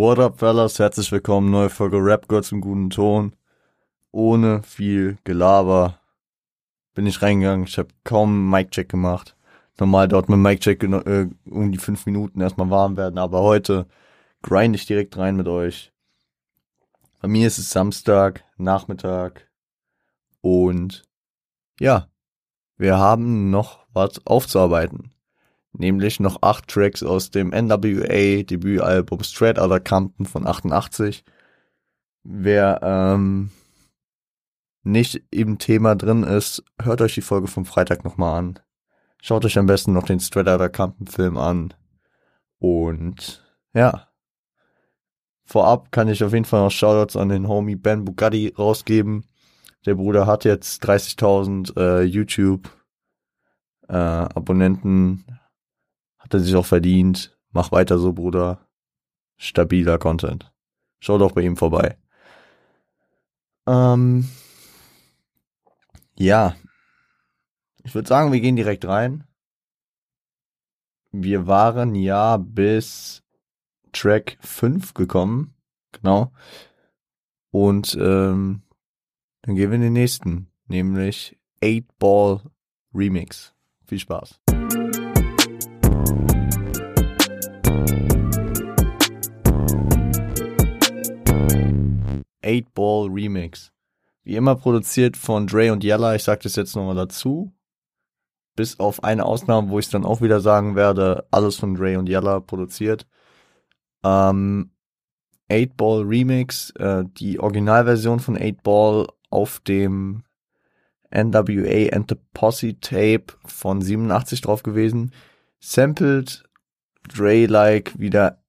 What 0.00 0.18
up, 0.18 0.38
fellas? 0.38 0.78
Herzlich 0.78 1.12
willkommen, 1.12 1.50
neue 1.50 1.68
Folge 1.68 1.98
Rap 1.98 2.26
Girls 2.26 2.52
im 2.52 2.62
guten 2.62 2.88
Ton. 2.88 3.36
Ohne 4.12 4.62
viel 4.62 5.18
Gelaber 5.24 6.00
bin 6.94 7.06
ich 7.06 7.20
reingegangen. 7.20 7.66
Ich 7.66 7.76
habe 7.76 7.90
kaum 8.02 8.48
Mic-Check 8.48 8.88
gemacht. 8.88 9.36
Normal 9.78 10.08
dort 10.08 10.30
mit 10.30 10.38
Mic-Check 10.38 10.82
äh, 10.84 11.28
um 11.44 11.70
die 11.70 11.76
fünf 11.76 12.06
Minuten 12.06 12.40
erstmal 12.40 12.70
warm 12.70 12.96
werden, 12.96 13.18
aber 13.18 13.42
heute 13.42 13.86
grind 14.40 14.74
ich 14.74 14.86
direkt 14.86 15.18
rein 15.18 15.36
mit 15.36 15.48
euch. 15.48 15.92
Bei 17.20 17.28
mir 17.28 17.46
ist 17.46 17.58
es 17.58 17.68
Samstag, 17.68 18.42
Nachmittag 18.56 19.50
und 20.40 21.02
ja, 21.78 22.08
wir 22.78 22.96
haben 22.96 23.50
noch 23.50 23.84
was 23.92 24.26
aufzuarbeiten 24.26 25.12
nämlich 25.72 26.20
noch 26.20 26.42
acht 26.42 26.68
Tracks 26.68 27.02
aus 27.02 27.30
dem 27.30 27.50
NWA 27.50 28.42
Debütalbum 28.42 29.22
Straight 29.22 29.58
Outta 29.58 29.78
Compton 29.80 30.26
von 30.26 30.46
88. 30.46 31.24
Wer 32.22 32.80
ähm, 32.82 33.50
nicht 34.82 35.22
im 35.30 35.58
Thema 35.58 35.94
drin 35.94 36.22
ist, 36.22 36.62
hört 36.80 37.00
euch 37.00 37.14
die 37.14 37.22
Folge 37.22 37.48
vom 37.48 37.64
Freitag 37.64 38.04
nochmal 38.04 38.38
an. 38.38 38.58
Schaut 39.22 39.44
euch 39.44 39.58
am 39.58 39.66
besten 39.66 39.92
noch 39.92 40.04
den 40.04 40.20
Straight 40.20 40.48
Outta 40.48 40.68
Compton 40.68 41.06
Film 41.06 41.36
an. 41.36 41.74
Und 42.58 43.44
ja. 43.74 44.06
Vorab 45.44 45.90
kann 45.90 46.08
ich 46.08 46.22
auf 46.22 46.32
jeden 46.32 46.44
Fall 46.44 46.62
noch 46.62 46.70
Shoutouts 46.70 47.16
an 47.16 47.28
den 47.28 47.48
Homie 47.48 47.74
Ben 47.74 48.04
Bugatti 48.04 48.54
rausgeben. 48.56 49.24
Der 49.84 49.96
Bruder 49.96 50.26
hat 50.26 50.44
jetzt 50.44 50.84
30.000 50.84 51.76
äh, 51.76 52.02
YouTube 52.02 52.70
äh, 53.88 53.96
Abonnenten, 53.96 55.24
hat 56.30 56.34
er 56.34 56.44
sich 56.44 56.54
auch 56.54 56.66
verdient. 56.66 57.36
Mach 57.50 57.72
weiter 57.72 57.98
so, 57.98 58.12
Bruder. 58.12 58.68
Stabiler 59.36 59.98
Content. 59.98 60.52
Schau 61.00 61.18
doch 61.18 61.32
bei 61.32 61.40
ihm 61.42 61.56
vorbei. 61.56 61.96
Ähm, 63.66 64.28
ja. 66.16 66.54
Ich 67.82 67.94
würde 67.94 68.08
sagen, 68.08 68.32
wir 68.32 68.40
gehen 68.40 68.56
direkt 68.56 68.84
rein. 68.84 69.24
Wir 71.10 71.48
waren 71.48 71.96
ja 71.96 72.36
bis 72.36 73.24
Track 73.92 74.38
5 74.40 74.94
gekommen. 74.94 75.54
Genau. 75.90 76.32
Und 77.50 77.96
ähm, 78.00 78.62
dann 79.42 79.56
gehen 79.56 79.70
wir 79.70 79.76
in 79.76 79.80
den 79.80 79.94
nächsten, 79.94 80.52
nämlich 80.68 81.36
8 81.64 81.98
Ball 81.98 82.40
Remix. 82.94 83.52
Viel 83.86 83.98
Spaß. 83.98 84.39
8-Ball 92.42 93.08
Remix. 93.08 93.72
Wie 94.22 94.36
immer 94.36 94.54
produziert 94.56 95.16
von 95.16 95.46
Dre 95.46 95.72
und 95.72 95.82
Yella, 95.84 96.14
ich 96.14 96.24
sag 96.24 96.40
das 96.40 96.56
jetzt 96.56 96.76
nochmal 96.76 96.94
dazu. 96.94 97.52
Bis 98.56 98.78
auf 98.78 99.04
eine 99.04 99.24
Ausnahme, 99.24 99.70
wo 99.70 99.78
ich 99.78 99.88
dann 99.88 100.04
auch 100.04 100.20
wieder 100.20 100.40
sagen 100.40 100.76
werde, 100.76 101.26
alles 101.30 101.56
von 101.56 101.74
Dre 101.74 101.98
und 101.98 102.08
Yella 102.08 102.40
produziert. 102.40 103.06
Ähm, 104.04 104.70
8-Ball 105.50 106.02
Remix, 106.02 106.70
äh, 106.78 107.04
die 107.06 107.40
Originalversion 107.40 108.20
von 108.20 108.36
8-Ball 108.36 109.08
auf 109.30 109.60
dem 109.60 110.22
NWA 111.10 111.92
and 111.92 112.08
the 112.08 112.16
Posse 112.34 112.78
Tape 112.80 113.34
von 113.44 113.82
87 113.82 114.40
drauf 114.40 114.62
gewesen. 114.62 115.12
Sampled 115.58 116.44
Dre-like 117.08 117.98
wieder 117.98 118.42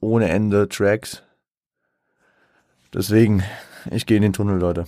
ohne 0.00 0.28
Ende 0.28 0.68
Tracks. 0.68 1.22
Deswegen, 2.94 3.42
ich 3.90 4.06
gehe 4.06 4.18
in 4.18 4.22
den 4.22 4.32
Tunnel, 4.32 4.60
Leute. 4.60 4.84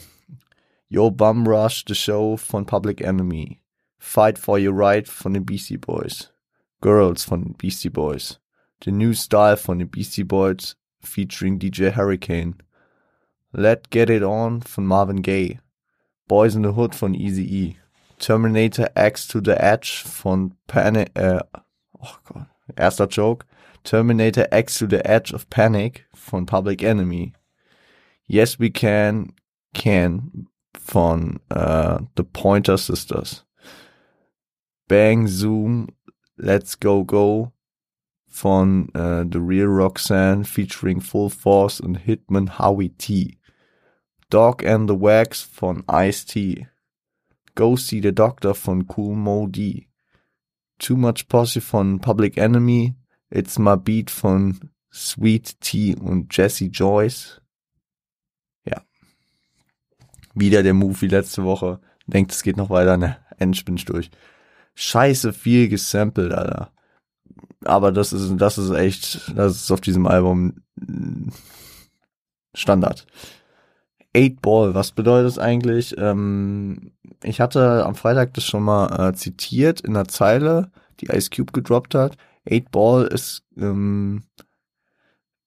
Yo 0.89 1.11
Bum 1.11 1.45
Rush, 1.45 1.85
The 1.89 1.95
Show 1.97 2.37
von 2.37 2.65
Public 2.65 3.01
Enemy. 3.01 3.61
Fight 3.99 4.39
for 4.39 4.61
Your 4.61 4.79
Right 4.79 5.09
von 5.09 5.35
den 5.35 5.45
Beastie 5.45 5.77
Boys. 5.77 6.33
Girls 6.81 7.25
von 7.25 7.43
den 7.43 7.55
Beastie 7.55 7.91
Boys. 7.91 8.39
The 8.85 8.93
New 8.93 9.13
Style 9.13 9.57
von 9.57 9.81
den 9.81 9.89
Beastie 9.89 10.23
Boys 10.23 10.77
featuring 11.01 11.59
DJ 11.59 11.97
Hurricane. 11.97 12.55
Let 13.53 13.91
Get 13.91 14.09
It 14.09 14.23
On 14.23 14.63
von 14.63 14.87
Marvin 14.87 15.23
Gaye. 15.23 15.59
Boys 16.29 16.55
in 16.55 16.63
the 16.63 16.75
Hood 16.75 16.95
von 16.95 17.13
Easy 17.13 17.43
E. 17.43 17.77
Terminator 18.21 18.89
X 18.95 19.27
to 19.27 19.41
the 19.41 19.61
Edge 19.61 20.05
von 20.07 20.55
Panic, 20.69 21.11
äh, 21.15 21.41
oh 22.01 22.17
Gott, 22.25 22.47
erster 22.77 23.09
Joke. 23.09 23.47
Terminator 23.83 24.47
X 24.53 24.79
to 24.79 24.87
the 24.87 25.05
Edge 25.05 25.35
of 25.35 25.51
Panic 25.51 26.07
von 26.15 26.47
Public 26.47 26.85
Enemy. 26.85 27.33
Yes 28.27 28.59
We 28.59 28.71
Can, 28.71 29.33
Can 29.75 30.49
von 30.75 31.41
uh, 31.51 31.99
The 32.17 32.25
Pointer 32.25 32.77
Sisters. 32.77 33.45
Bang 34.89 35.27
Zoom, 35.27 35.89
Let's 36.39 36.75
Go 36.77 37.05
Go 37.05 37.53
von 38.29 38.91
uh, 38.95 39.25
The 39.25 39.41
Real 39.41 39.69
Roxanne 39.69 40.45
featuring 40.45 41.01
Full 41.01 41.31
Force 41.31 41.81
und 41.81 42.07
Hitman 42.07 42.59
Howie 42.59 42.91
T. 42.91 43.39
Dog 44.29 44.63
and 44.65 44.89
the 44.89 44.95
Wax 44.95 45.43
von 45.43 45.85
Ice-T. 45.89 46.67
Go 47.55 47.77
See 47.77 48.01
the 48.01 48.13
Doctor 48.13 48.55
von 48.55 48.87
Cool 48.87 49.15
Mo 49.15 49.47
D. 49.47 49.89
Too 50.79 50.97
Much 50.97 51.29
Posse 51.29 51.61
von 51.61 52.01
Public 52.01 52.37
Enemy. 52.37 52.95
It's 53.31 53.59
My 53.59 53.77
Beat 53.77 54.11
von 54.11 54.71
Sweet 54.93 55.61
Tea 55.61 55.95
und 55.95 56.37
Jesse 56.37 56.67
Joyce 56.67 57.41
wieder 60.37 60.63
der 60.63 60.75
Move 60.75 61.01
wie 61.01 61.09
letzte 61.09 61.45
Woche. 61.45 61.81
Denkt, 62.07 62.33
es 62.33 62.43
geht 62.43 62.57
noch 62.57 62.71
weiter, 62.71 62.97
ne? 62.97 63.17
Endspin 63.39 63.77
durch. 63.77 64.11
Scheiße 64.75 65.33
viel 65.33 65.69
gesampelt, 65.69 66.33
Alter. 66.33 66.71
Aber 67.65 67.91
das 67.91 68.13
ist, 68.13 68.37
das 68.37 68.59
ist 68.59 68.71
echt, 68.71 69.33
das 69.35 69.57
ist 69.57 69.71
auf 69.73 69.81
diesem 69.81 70.07
Album 70.07 70.63
Standard. 72.55 73.07
Eight 74.15 74.41
Ball, 74.41 74.75
was 74.75 74.93
bedeutet 74.93 75.27
das 75.27 75.39
eigentlich? 75.39 75.97
Ähm, 75.99 76.93
ich 77.23 77.41
hatte 77.41 77.85
am 77.85 77.95
Freitag 77.95 78.35
das 78.35 78.45
schon 78.45 78.63
mal 78.63 79.09
äh, 79.09 79.15
zitiert 79.15 79.81
in 79.81 79.95
der 79.95 80.09
Zeile, 80.09 80.71
die 81.01 81.07
Ice 81.07 81.31
Cube 81.31 81.53
gedroppt 81.53 81.95
hat. 81.95 82.17
Eight 82.49 82.71
Ball 82.71 83.07
ist 83.07 83.43
ähm, 83.59 84.23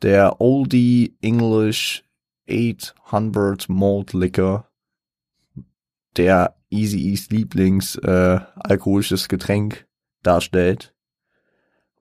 der 0.02 0.40
Oldie 0.42 1.18
English 1.22 2.04
800 2.50 3.70
Malt 3.70 4.14
Liquor 4.14 4.69
der 6.18 6.56
Easy 6.70 7.10
East 7.10 7.32
Lieblings 7.32 7.96
äh, 7.96 8.40
alkoholisches 8.56 9.28
Getränk 9.28 9.88
darstellt. 10.24 10.94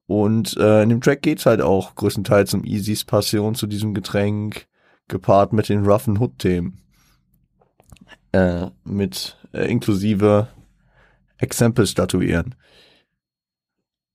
Und 0.06 0.56
äh, 0.56 0.82
in 0.82 0.88
dem 0.88 1.00
Track 1.00 1.22
geht's 1.22 1.46
halt 1.46 1.60
auch 1.60 1.94
größtenteils 1.94 2.54
um 2.54 2.64
Easys 2.64 3.04
Passion 3.04 3.54
zu 3.54 3.66
diesem 3.66 3.94
Getränk, 3.94 4.66
gepaart 5.06 5.52
mit 5.52 5.68
den 5.68 5.84
roughen 5.84 6.18
Hood-Themen. 6.18 6.80
Äh, 8.32 8.68
mit 8.84 9.36
äh, 9.52 9.70
inklusive 9.70 10.48
Exempel 11.38 11.86
statuieren. 11.86 12.54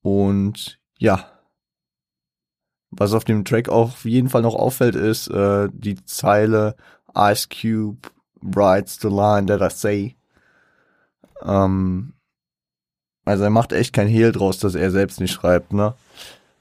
Und 0.02 0.80
ja, 0.98 1.32
was 2.92 3.14
auf 3.14 3.24
dem 3.24 3.44
Track 3.46 3.70
auch 3.70 3.94
auf 3.94 4.06
jeden 4.06 4.30
Fall 4.30 4.44
noch 4.44 4.56
auffällt, 4.56 4.96
ist 4.96 5.30
äh, 5.30 5.70
die 5.72 6.04
Zeile 6.06 6.76
Ice 7.16 7.48
Cube 7.50 8.10
writes 8.44 9.00
the 9.02 9.10
line 9.10 9.48
that 9.48 9.62
I 9.62 9.70
say. 9.74 10.16
Ähm, 11.42 12.14
also 13.26 13.44
er 13.44 13.50
macht 13.50 13.72
echt 13.72 13.94
kein 13.94 14.08
Hehl 14.08 14.32
draus, 14.32 14.60
dass 14.60 14.76
er 14.76 14.92
selbst 14.92 15.20
nicht 15.20 15.32
schreibt, 15.32 15.74
ne? 15.74 15.94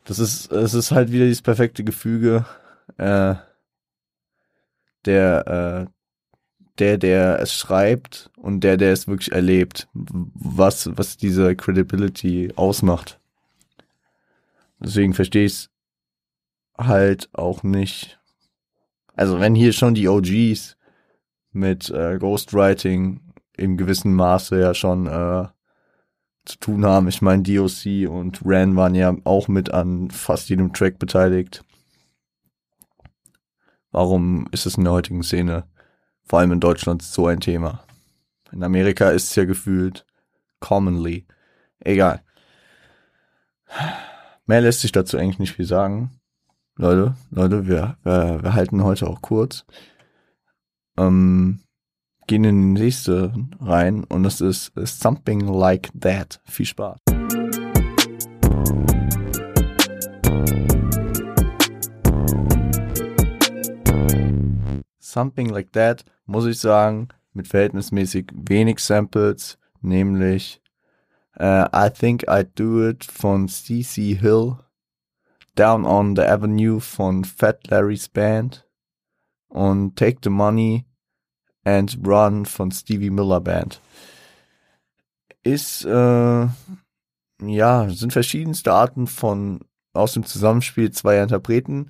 Das 0.04 0.19
ist, 0.19 0.50
es 0.50 0.75
ist 0.75 0.91
halt 0.91 1.12
wieder 1.12 1.25
dieses 1.26 1.43
perfekte 1.43 1.84
Gefüge, 1.84 2.44
äh, 2.98 3.34
der, 5.05 5.87
äh, 5.87 5.93
der, 6.79 6.99
der 6.99 7.40
es 7.40 7.55
schreibt 7.55 8.31
und 8.37 8.62
der, 8.62 8.76
der 8.76 8.93
es 8.93 9.06
wirklich 9.06 9.32
erlebt, 9.32 9.88
was, 9.93 10.90
was 10.96 11.17
diese 11.17 11.55
Credibility 11.55 12.52
ausmacht. 12.56 13.20
Deswegen 14.81 15.14
verstehe 15.14 15.44
ich 15.44 15.52
es 15.52 15.70
halt 16.78 17.28
auch 17.32 17.62
nicht. 17.62 18.19
Also 19.14 19.38
wenn 19.38 19.55
hier 19.55 19.73
schon 19.73 19.94
die 19.94 20.08
OGs 20.08 20.76
mit 21.52 21.90
äh, 21.90 22.19
Ghostwriting 22.19 23.20
in 23.56 23.76
gewissem 23.76 24.14
Maße 24.14 24.58
ja 24.58 24.75
schon 24.75 25.06
äh, 25.06 25.46
zu 26.44 26.58
tun 26.58 26.84
haben. 26.84 27.08
Ich 27.08 27.22
meine, 27.22 27.43
DOC 27.43 28.08
und 28.08 28.40
Ran 28.44 28.76
waren 28.76 28.94
ja 28.94 29.14
auch 29.25 29.49
mit 29.49 29.72
an 29.72 30.10
fast 30.10 30.49
jedem 30.49 30.72
Track 30.72 30.99
beteiligt. 30.99 31.64
Warum 33.90 34.49
ist 34.52 34.66
es 34.66 34.76
in 34.76 34.84
der 34.84 34.93
heutigen 34.93 35.22
Szene, 35.22 35.64
vor 36.25 36.38
allem 36.38 36.52
in 36.52 36.60
Deutschland, 36.60 37.02
so 37.02 37.26
ein 37.26 37.40
Thema? 37.40 37.84
In 38.50 38.62
Amerika 38.64 39.10
ist 39.10 39.31
es 39.31 39.34
ja 39.34 39.44
gefühlt 39.44 40.06
commonly. 40.60 41.26
Egal. 41.81 42.22
Mehr 44.46 44.60
lässt 44.60 44.81
sich 44.81 44.93
dazu 44.93 45.19
eigentlich 45.19 45.38
nicht 45.38 45.52
viel 45.54 45.66
sagen. 45.66 46.10
Leute, 46.76 47.14
Leute, 47.31 47.66
wir, 47.66 47.96
wir, 48.02 48.43
wir 48.43 48.54
halten 48.54 48.82
heute 48.82 49.06
auch 49.06 49.20
kurz. 49.20 49.64
Ähm, 50.99 51.61
gehen 52.27 52.44
in 52.44 52.75
die 52.75 52.83
nächste 52.83 53.33
rein 53.61 54.05
und 54.05 54.25
es 54.25 54.41
ist 54.41 54.73
Something 54.77 55.41
Like 55.41 55.91
That. 55.99 56.41
Viel 56.44 56.67
Spaß. 56.67 56.99
Something 64.99 65.49
Like 65.49 65.73
That, 65.73 66.05
muss 66.27 66.47
ich 66.47 66.59
sagen, 66.59 67.09
mit 67.33 67.49
verhältnismäßig 67.49 68.31
wenig 68.35 68.79
Samples, 68.79 69.59
nämlich 69.81 70.62
uh, 71.38 71.65
I 71.75 71.91
Think 71.91 72.29
I'd 72.29 72.50
Do 72.55 72.88
It 72.88 73.05
von 73.05 73.49
CC 73.49 74.15
Hill, 74.15 74.56
Down 75.55 75.85
on 75.85 76.17
the 76.17 76.23
Avenue 76.23 76.81
von 76.81 77.25
Fat 77.25 77.69
Larry's 77.69 78.09
Band 78.09 78.67
und 79.52 79.96
Take 79.96 80.19
the 80.25 80.31
Money 80.31 80.87
and 81.64 81.99
Run 82.04 82.44
von 82.46 82.70
Stevie 82.70 83.10
Miller 83.10 83.40
Band. 83.40 83.81
Ist, 85.43 85.84
äh, 85.84 86.46
ja, 87.43 87.88
sind 87.88 88.12
verschiedenste 88.12 88.72
Arten 88.72 89.06
von 89.06 89.60
aus 89.93 90.14
dem 90.14 90.25
Zusammenspiel 90.25 90.90
zweier 90.90 91.25
Interpreten, 91.25 91.88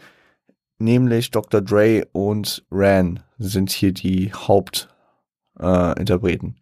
nämlich 0.79 1.31
Dr. 1.31 1.61
Dre 1.61 2.05
und 2.13 2.65
Ran 2.71 3.21
sind 3.39 3.71
hier 3.71 3.93
die 3.93 4.33
Hauptinterpreten. 4.33 6.57
Äh, 6.57 6.61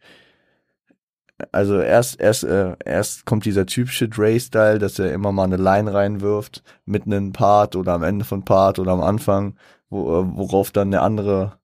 also 1.52 1.81
erst, 1.81 2.20
erst, 2.20 2.44
äh, 2.44 2.76
erst 2.85 3.25
kommt 3.25 3.47
dieser 3.47 3.64
typische 3.64 4.11
Dre-Style, 4.11 4.79
dass 4.79 4.99
er 4.99 5.14
immer 5.14 5.32
mal 5.32 5.44
eine 5.44 5.56
Line 5.56 5.94
reinwirft, 5.94 6.62
mitten 6.85 7.12
in 7.12 7.32
Part 7.32 7.76
oder 7.76 7.94
am 7.94 8.02
Ende 8.02 8.26
von 8.26 8.44
Part 8.44 8.79
oder 8.79 8.93
am 8.93 9.00
Anfang, 9.00 9.56
wo, 9.91 10.21
äh, 10.21 10.37
worauf 10.37 10.71
dann 10.71 10.91
der 10.91 11.03
andere 11.03 11.59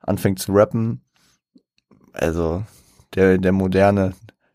anfängt 0.00 0.38
zu 0.38 0.52
rappen. 0.52 1.02
Also 2.12 2.64
der, 3.14 3.38
der 3.38 3.52
moderne, 3.52 4.14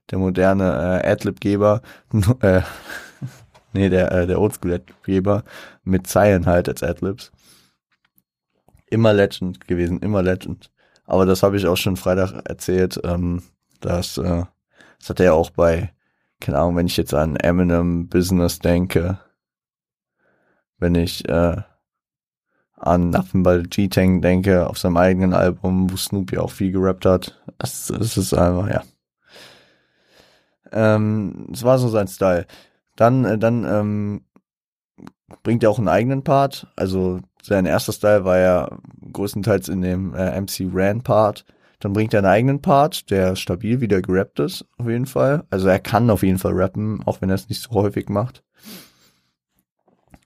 der 0.09 0.19
moderne 0.19 1.01
äh, 1.03 1.11
Adlib-Geber, 1.11 1.81
äh, 2.41 2.61
nee, 3.73 3.89
der, 3.89 4.11
äh, 4.11 4.27
der 4.27 4.39
Oldschool-Adlib-Geber 4.39 5.43
mit 5.83 6.07
Zeilen 6.07 6.45
halt 6.45 6.69
als 6.69 6.83
Adlibs. 6.83 7.31
Immer 8.89 9.13
Legend 9.13 9.67
gewesen, 9.67 9.99
immer 9.99 10.23
Legend. 10.23 10.71
Aber 11.05 11.25
das 11.25 11.43
habe 11.43 11.57
ich 11.57 11.67
auch 11.67 11.77
schon 11.77 11.97
Freitag 11.97 12.47
erzählt, 12.47 12.99
ähm, 13.03 13.43
dass, 13.81 14.17
äh, 14.17 14.43
das 14.99 15.09
hat 15.09 15.19
er 15.19 15.33
auch 15.33 15.49
bei, 15.49 15.93
keine 16.39 16.59
Ahnung, 16.59 16.77
wenn 16.77 16.87
ich 16.87 16.97
jetzt 16.97 17.13
an 17.13 17.35
Eminem 17.35 18.07
Business 18.07 18.59
denke, 18.59 19.19
wenn 20.79 20.95
ich 20.95 21.27
äh, 21.27 21.61
an 22.77 23.09
Nothing 23.09 23.43
G-Tank 23.69 24.21
denke, 24.21 24.67
auf 24.67 24.77
seinem 24.77 24.97
eigenen 24.97 25.33
Album, 25.33 25.91
wo 25.91 25.97
Snoopy 25.97 26.37
auch 26.37 26.51
viel 26.51 26.71
gerappt 26.71 27.05
hat. 27.05 27.41
Das, 27.57 27.87
das 27.87 28.17
ist 28.17 28.33
einfach, 28.33 28.69
ja. 28.69 28.83
Ähm, 30.71 31.47
das 31.49 31.63
war 31.63 31.79
so 31.79 31.89
sein 31.89 32.07
Style. 32.07 32.45
Dann, 32.95 33.25
äh, 33.25 33.37
dann 33.37 33.63
ähm, 33.65 34.21
bringt 35.43 35.63
er 35.63 35.71
auch 35.71 35.79
einen 35.79 35.87
eigenen 35.87 36.23
Part. 36.23 36.67
Also 36.75 37.19
sein 37.41 37.65
erster 37.65 37.93
Style 37.93 38.25
war 38.25 38.37
ja 38.37 38.69
größtenteils 39.11 39.69
in 39.69 39.81
dem 39.81 40.13
äh, 40.13 40.39
MC 40.39 40.69
Ran 40.71 41.01
Part. 41.01 41.45
Dann 41.79 41.93
bringt 41.93 42.13
er 42.13 42.19
einen 42.19 42.27
eigenen 42.27 42.61
Part, 42.61 43.11
der 43.11 43.35
stabil 43.35 43.81
wieder 43.81 44.01
gerappt 44.01 44.39
ist, 44.39 44.65
auf 44.77 44.87
jeden 44.87 45.05
Fall. 45.05 45.45
Also 45.51 45.67
er 45.67 45.79
kann 45.79 46.09
auf 46.09 46.23
jeden 46.23 46.39
Fall 46.39 46.53
rappen, 46.53 47.03
auch 47.05 47.21
wenn 47.21 47.29
er 47.29 47.35
es 47.35 47.49
nicht 47.49 47.61
so 47.61 47.69
häufig 47.71 48.09
macht. 48.09 48.43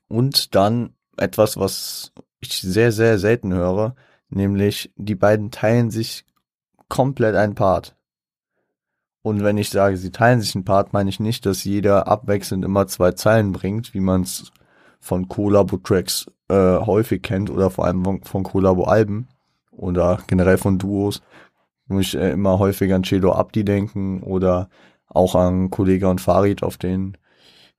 Und 0.07 0.55
dann 0.55 0.93
etwas, 1.17 1.57
was 1.57 2.13
ich 2.41 2.61
sehr, 2.61 2.91
sehr 2.91 3.19
selten 3.19 3.53
höre, 3.53 3.95
nämlich 4.29 4.91
die 4.95 5.15
beiden 5.15 5.51
teilen 5.51 5.91
sich 5.91 6.25
komplett 6.89 7.35
ein 7.35 7.55
Part. 7.55 7.95
Und 9.23 9.43
wenn 9.43 9.57
ich 9.57 9.69
sage, 9.69 9.97
sie 9.97 10.11
teilen 10.11 10.41
sich 10.41 10.55
ein 10.55 10.65
Part, 10.65 10.93
meine 10.93 11.09
ich 11.09 11.19
nicht, 11.19 11.45
dass 11.45 11.63
jeder 11.63 12.07
abwechselnd 12.07 12.65
immer 12.65 12.87
zwei 12.87 13.11
Zeilen 13.11 13.51
bringt, 13.51 13.93
wie 13.93 13.99
man 13.99 14.21
es 14.23 14.51
von 14.99 15.27
Collabo-Tracks 15.27 16.31
äh, 16.47 16.77
häufig 16.77 17.21
kennt 17.21 17.49
oder 17.49 17.69
vor 17.69 17.85
allem 17.85 18.03
von, 18.03 18.23
von 18.23 18.43
Collabo-Alben 18.43 19.27
oder 19.71 20.19
generell 20.27 20.57
von 20.57 20.79
Duos. 20.79 21.21
Muss 21.87 22.07
ich 22.07 22.15
äh, 22.15 22.31
immer 22.31 22.59
häufig 22.59 22.93
an 22.93 23.03
Cedo 23.03 23.33
Abdi 23.33 23.63
denken 23.63 24.23
oder 24.23 24.69
auch 25.07 25.35
an 25.35 25.69
Kollega 25.69 26.09
und 26.09 26.21
Farid 26.21 26.63
auf 26.63 26.77
den 26.77 27.17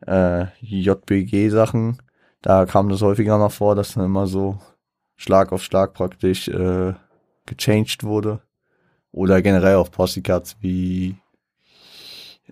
äh, 0.06 0.46
JBG-Sachen 0.60 2.01
da 2.42 2.66
kam 2.66 2.88
das 2.88 3.02
häufiger 3.02 3.38
mal 3.38 3.48
vor, 3.48 3.74
dass 3.74 3.94
dann 3.94 4.04
immer 4.04 4.26
so 4.26 4.58
Schlag 5.16 5.52
auf 5.52 5.62
Schlag 5.62 5.94
praktisch 5.94 6.48
äh, 6.48 6.94
gechanged 7.46 8.02
wurde. 8.02 8.42
Oder 9.12 9.42
generell 9.42 9.76
auf 9.76 9.90
Possycuts 9.90 10.56
wie 10.60 11.16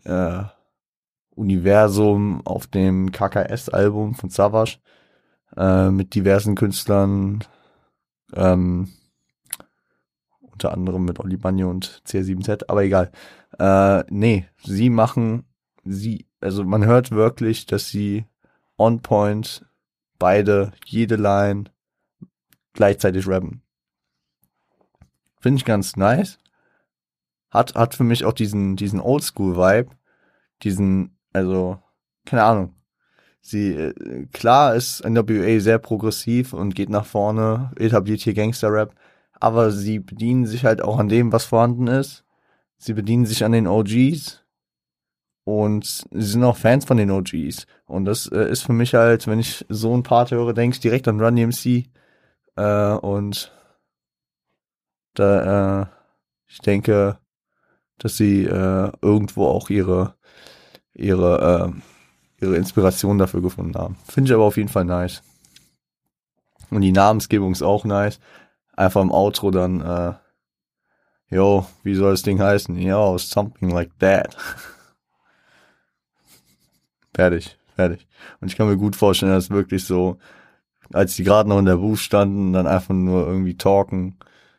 äh, 0.04 0.42
Universum 1.34 2.42
auf 2.44 2.66
dem 2.66 3.10
KKS-Album 3.12 4.14
von 4.14 4.30
Savage 4.30 4.78
äh, 5.56 5.90
mit 5.90 6.14
diversen 6.14 6.54
Künstlern, 6.54 7.42
ähm, 8.34 8.92
unter 10.40 10.72
anderem 10.72 11.06
mit 11.06 11.18
Oli 11.18 11.38
Banyo 11.38 11.70
und 11.70 12.02
C7Z, 12.06 12.64
aber 12.68 12.84
egal. 12.84 13.10
Äh, 13.58 14.04
nee, 14.10 14.46
sie 14.62 14.90
machen, 14.90 15.44
sie, 15.84 16.26
also 16.40 16.62
man 16.64 16.84
hört 16.84 17.10
wirklich, 17.10 17.66
dass 17.66 17.88
sie 17.88 18.26
on 18.76 19.00
point 19.00 19.64
beide, 20.20 20.70
jede 20.84 21.16
Line 21.16 21.64
gleichzeitig 22.74 23.26
rappen. 23.26 23.62
Finde 25.40 25.58
ich 25.58 25.64
ganz 25.64 25.96
nice. 25.96 26.38
Hat, 27.50 27.74
hat 27.74 27.94
für 27.96 28.04
mich 28.04 28.24
auch 28.24 28.32
diesen, 28.32 28.76
diesen 28.76 29.00
Oldschool-Vibe. 29.00 29.90
Diesen, 30.62 31.18
also, 31.32 31.82
keine 32.24 32.44
Ahnung. 32.44 32.74
Sie, 33.40 33.72
äh, 33.72 34.26
klar 34.32 34.76
ist 34.76 35.04
NWA 35.04 35.58
sehr 35.58 35.78
progressiv 35.78 36.52
und 36.52 36.74
geht 36.74 36.90
nach 36.90 37.06
vorne, 37.06 37.72
etabliert 37.76 38.20
hier 38.20 38.34
Gangster-Rap, 38.34 38.94
aber 39.32 39.70
sie 39.70 39.98
bedienen 39.98 40.46
sich 40.46 40.64
halt 40.64 40.82
auch 40.82 40.98
an 40.98 41.08
dem, 41.08 41.32
was 41.32 41.46
vorhanden 41.46 41.86
ist. 41.86 42.24
Sie 42.76 42.92
bedienen 42.92 43.24
sich 43.24 43.42
an 43.42 43.52
den 43.52 43.66
OGs 43.66 44.44
und 45.50 45.84
sie 45.84 46.06
sind 46.12 46.44
auch 46.44 46.56
Fans 46.56 46.84
von 46.84 46.96
den 46.96 47.10
OGs. 47.10 47.66
Und 47.86 48.04
das 48.04 48.28
äh, 48.28 48.48
ist 48.50 48.62
für 48.62 48.72
mich 48.72 48.94
halt, 48.94 49.26
wenn 49.26 49.40
ich 49.40 49.66
so 49.68 49.96
ein 49.96 50.04
Part 50.04 50.30
höre, 50.30 50.52
denke 50.52 50.74
ich 50.74 50.80
direkt 50.80 51.08
an 51.08 51.20
Run 51.20 51.34
DMC. 51.34 51.88
Äh, 52.56 52.92
und 52.94 53.52
da, 55.14 55.82
äh, 55.82 55.86
ich 56.46 56.58
denke, 56.58 57.18
dass 57.98 58.16
sie 58.16 58.44
äh, 58.44 58.92
irgendwo 59.02 59.46
auch 59.46 59.70
ihre, 59.70 60.14
ihre, 60.94 61.72
äh, 61.72 62.44
ihre 62.44 62.56
Inspiration 62.56 63.18
dafür 63.18 63.42
gefunden 63.42 63.74
haben. 63.74 63.96
Finde 64.06 64.30
ich 64.30 64.34
aber 64.34 64.44
auf 64.44 64.56
jeden 64.56 64.68
Fall 64.68 64.84
nice. 64.84 65.20
Und 66.70 66.82
die 66.82 66.92
Namensgebung 66.92 67.50
ist 67.50 67.62
auch 67.62 67.84
nice. 67.84 68.20
Einfach 68.76 69.02
im 69.02 69.10
Outro 69.10 69.50
dann, 69.50 69.80
äh, 69.80 70.14
yo, 71.34 71.66
wie 71.82 71.96
soll 71.96 72.12
das 72.12 72.22
Ding 72.22 72.40
heißen? 72.40 72.78
Yo, 72.78 73.18
something 73.18 73.70
like 73.70 73.90
that. 73.98 74.36
Fertig, 77.14 77.58
fertig. 77.74 78.06
Und 78.40 78.48
ich 78.48 78.56
kann 78.56 78.68
mir 78.68 78.76
gut 78.76 78.94
vorstellen, 78.94 79.32
dass 79.32 79.50
wirklich 79.50 79.84
so, 79.84 80.18
als 80.92 81.16
die 81.16 81.24
gerade 81.24 81.48
noch 81.48 81.58
in 81.58 81.64
der 81.64 81.76
Booth 81.76 81.98
standen, 81.98 82.52
dann 82.52 82.66
einfach 82.66 82.94
nur 82.94 83.26
irgendwie 83.26 83.56
talken 83.56 84.16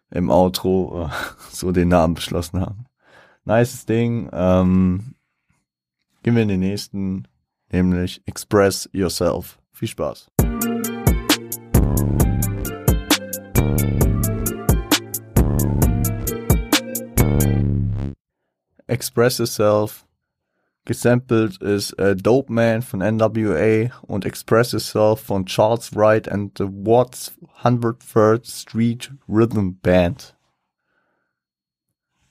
im 0.10 0.30
Outro, 0.30 1.10
so 1.52 1.72
den 1.72 1.88
Namen 1.88 2.14
beschlossen 2.14 2.60
haben. 2.60 2.86
Nices 3.46 3.86
Ding. 3.86 4.30
Ähm, 4.34 5.16
gehen 6.24 6.36
wir 6.36 6.44
in 6.44 6.50
den 6.50 6.60
nächsten, 6.60 7.28
nämlich 7.72 8.22
Express 8.26 8.90
Yourself. 8.92 9.58
Viel 9.72 9.88
Spaß. 9.88 10.30
Express 18.88 19.38
Yourself 19.38 20.06
Gesampelt 20.92 21.62
ist 21.62 21.94
äh, 22.00 22.18
Dope 22.18 22.52
Man 22.52 22.82
von 22.82 23.00
NWA 23.00 23.90
und 24.02 24.26
Express 24.26 24.74
Yourself 24.74 25.22
von 25.22 25.46
Charles 25.46 25.96
Wright 25.96 26.28
and 26.28 26.58
the 26.58 26.66
Watts 26.66 27.32
103rd 27.64 28.46
Street 28.46 29.10
Rhythm 29.30 29.76
Band. 29.82 30.36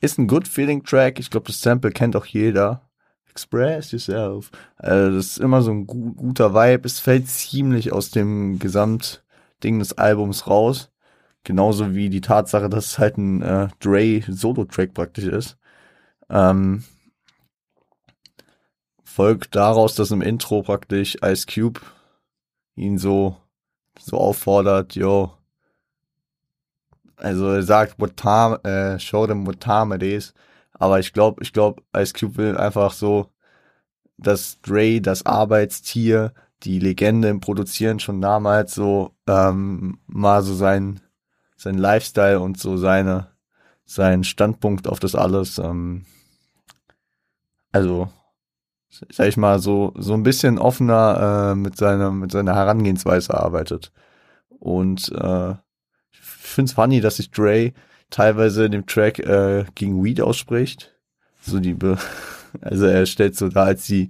Ist 0.02 0.18
ein 0.18 0.26
good 0.26 0.46
feeling 0.46 0.84
Track. 0.84 1.18
Ich 1.18 1.30
glaube, 1.30 1.46
das 1.46 1.62
Sample 1.62 1.90
kennt 1.90 2.14
auch 2.16 2.26
jeder. 2.26 2.82
Express 3.30 3.92
Yourself. 3.92 4.50
Äh, 4.76 4.90
das 4.90 5.24
ist 5.24 5.38
immer 5.38 5.62
so 5.62 5.70
ein 5.70 5.86
gu 5.86 6.12
guter 6.12 6.52
Vibe. 6.52 6.84
Es 6.84 7.00
fällt 7.00 7.28
ziemlich 7.28 7.94
aus 7.94 8.10
dem 8.10 8.58
Gesamtding 8.58 9.78
des 9.78 9.96
Albums 9.96 10.46
raus. 10.46 10.90
Genauso 11.44 11.94
wie 11.94 12.10
die 12.10 12.20
Tatsache, 12.20 12.68
dass 12.68 12.88
es 12.88 12.98
halt 12.98 13.16
ein 13.16 13.40
äh, 13.40 13.68
Dre 13.80 14.20
Solo-Track 14.28 14.92
praktisch 14.92 15.24
ist. 15.24 15.56
Ähm, 16.28 16.84
folgt 19.10 19.56
daraus, 19.56 19.94
dass 19.94 20.10
im 20.10 20.22
Intro 20.22 20.62
praktisch 20.62 21.16
Ice 21.22 21.46
Cube 21.46 21.80
ihn 22.76 22.98
so 22.98 23.36
so 23.98 24.16
auffordert, 24.16 24.94
yo, 24.94 25.32
also 27.16 27.48
er 27.50 27.62
sagt, 27.62 28.00
what 28.00 28.16
time, 28.16 28.58
äh, 28.64 28.98
show 28.98 29.26
them 29.26 29.46
what 29.46 29.60
time 29.60 29.94
it 29.94 30.02
is. 30.02 30.32
Aber 30.72 30.98
ich 31.00 31.12
glaube, 31.12 31.42
ich 31.42 31.52
glaube, 31.52 31.82
Ice 31.94 32.14
Cube 32.18 32.38
will 32.38 32.56
einfach 32.56 32.92
so, 32.92 33.28
dass 34.16 34.60
Dre 34.62 35.00
das 35.00 35.26
Arbeitstier, 35.26 36.32
die 36.62 36.78
Legende 36.78 37.28
im 37.28 37.40
Produzieren 37.40 38.00
schon 38.00 38.20
damals 38.20 38.74
so 38.74 39.14
ähm, 39.26 39.98
mal 40.06 40.42
so 40.42 40.54
sein 40.54 41.00
sein 41.56 41.76
Lifestyle 41.76 42.40
und 42.40 42.58
so 42.58 42.76
seine 42.76 43.28
sein 43.84 44.24
Standpunkt 44.24 44.88
auf 44.88 45.00
das 45.00 45.14
alles. 45.14 45.58
Ähm, 45.58 46.06
also 47.72 48.08
sag 48.90 49.28
ich 49.28 49.36
mal 49.36 49.58
so 49.60 49.92
so 49.96 50.14
ein 50.14 50.22
bisschen 50.22 50.58
offener 50.58 51.52
äh, 51.52 51.54
mit 51.54 51.76
seiner 51.76 52.10
mit 52.10 52.32
seiner 52.32 52.54
Herangehensweise 52.54 53.34
arbeitet 53.34 53.92
und 54.60 55.10
äh, 55.12 55.52
ich 56.12 56.20
find's 56.20 56.72
funny, 56.72 57.00
dass 57.00 57.16
sich 57.16 57.30
Dre 57.30 57.72
teilweise 58.10 58.66
in 58.66 58.72
dem 58.72 58.86
Track 58.86 59.18
äh, 59.20 59.64
gegen 59.74 60.04
Weed 60.04 60.20
ausspricht. 60.20 60.94
So 61.40 61.60
die 61.60 61.74
Be 61.74 61.96
also 62.60 62.86
er 62.86 63.06
stellt 63.06 63.36
so 63.36 63.48
da 63.48 63.64
als 63.64 63.86
die 63.86 64.08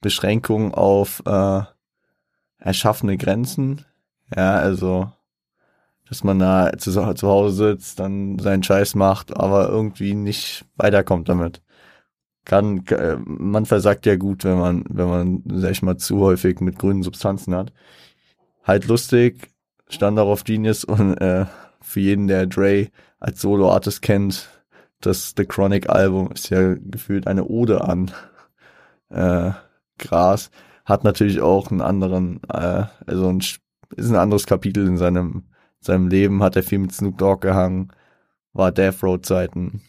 Beschränkung 0.00 0.74
auf 0.74 1.22
äh, 1.26 1.62
erschaffene 2.58 3.16
Grenzen. 3.16 3.84
Ja, 4.34 4.56
also 4.56 5.12
dass 6.08 6.24
man 6.24 6.38
da 6.38 6.72
zu, 6.76 6.90
zu 6.90 7.28
Hause 7.28 7.70
sitzt, 7.70 7.98
dann 7.98 8.38
seinen 8.38 8.62
Scheiß 8.62 8.94
macht, 8.96 9.34
aber 9.34 9.68
irgendwie 9.68 10.14
nicht 10.14 10.66
weiterkommt 10.76 11.28
damit. 11.28 11.62
Kann, 12.44 12.84
äh, 12.86 13.16
man 13.24 13.66
versagt 13.66 14.04
ja 14.06 14.16
gut, 14.16 14.44
wenn 14.44 14.58
man, 14.58 14.84
wenn 14.88 15.08
man, 15.08 15.42
sag 15.46 15.70
ich 15.70 15.82
mal, 15.82 15.96
zu 15.96 16.18
häufig 16.20 16.60
mit 16.60 16.78
grünen 16.78 17.02
Substanzen 17.02 17.54
hat. 17.54 17.72
Halt 18.64 18.86
lustig, 18.86 19.52
stand 19.88 20.18
auch 20.18 20.28
auf 20.28 20.44
Genius 20.44 20.84
und 20.84 21.16
äh, 21.18 21.46
für 21.80 22.00
jeden, 22.00 22.26
der 22.26 22.46
Dre 22.46 22.88
als 23.20 23.40
Solo-Artist 23.40 24.02
kennt, 24.02 24.48
das 25.00 25.34
The 25.36 25.44
Chronic 25.44 25.88
Album 25.88 26.30
ist 26.32 26.50
ja 26.50 26.74
gefühlt 26.74 27.26
eine 27.26 27.44
Ode 27.44 27.82
an 27.82 28.10
äh, 29.10 29.50
Gras. 29.98 30.50
Hat 30.84 31.04
natürlich 31.04 31.40
auch 31.40 31.70
einen 31.70 31.80
anderen, 31.80 32.40
äh, 32.48 32.84
also 33.06 33.28
ein, 33.28 33.38
ist 33.38 34.10
ein 34.10 34.16
anderes 34.16 34.46
Kapitel 34.46 34.86
in 34.86 34.96
seinem, 34.96 35.44
seinem 35.80 36.08
Leben, 36.08 36.42
hat 36.42 36.56
er 36.56 36.62
viel 36.62 36.78
mit 36.78 36.92
Snoop 36.92 37.18
Dogg 37.18 37.40
gehangen, 37.40 37.92
war 38.52 38.72
Death 38.72 39.02
Road 39.02 39.26
Zeiten. 39.26 39.82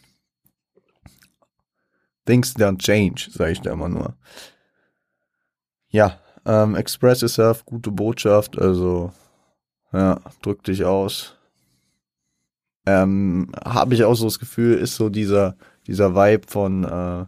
Things 2.26 2.54
don't 2.54 2.78
change, 2.78 3.28
sage 3.30 3.52
ich 3.52 3.60
da 3.60 3.72
immer 3.72 3.88
nur. 3.88 4.16
Ja, 5.88 6.18
ähm, 6.46 6.74
Express 6.74 7.20
Yourself, 7.20 7.64
gute 7.64 7.90
Botschaft, 7.90 8.58
also 8.58 9.12
ja, 9.92 10.20
drück 10.42 10.62
dich 10.64 10.84
aus. 10.84 11.36
Ähm, 12.86 13.50
habe 13.64 13.94
ich 13.94 14.04
auch 14.04 14.14
so 14.14 14.24
das 14.24 14.38
Gefühl, 14.38 14.76
ist 14.76 14.96
so 14.96 15.08
dieser, 15.08 15.56
dieser 15.86 16.14
Vibe 16.14 16.46
von, 16.48 16.84
äh, 16.84 17.26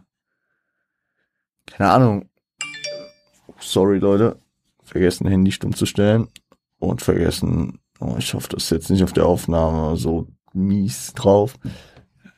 keine 1.65 1.91
Ahnung. 1.91 2.29
Sorry, 3.59 3.97
Leute. 3.97 4.39
Vergessen, 4.83 5.27
Handy 5.27 5.51
stumm 5.51 5.75
zu 5.75 5.85
stellen. 5.85 6.27
Und 6.79 7.01
vergessen, 7.01 7.79
oh, 7.99 8.15
ich 8.19 8.33
hoffe, 8.33 8.49
das 8.49 8.65
ist 8.65 8.69
jetzt 8.69 8.89
nicht 8.91 9.03
auf 9.03 9.13
der 9.13 9.25
Aufnahme 9.25 9.97
so 9.97 10.27
mies 10.53 11.13
drauf. 11.13 11.55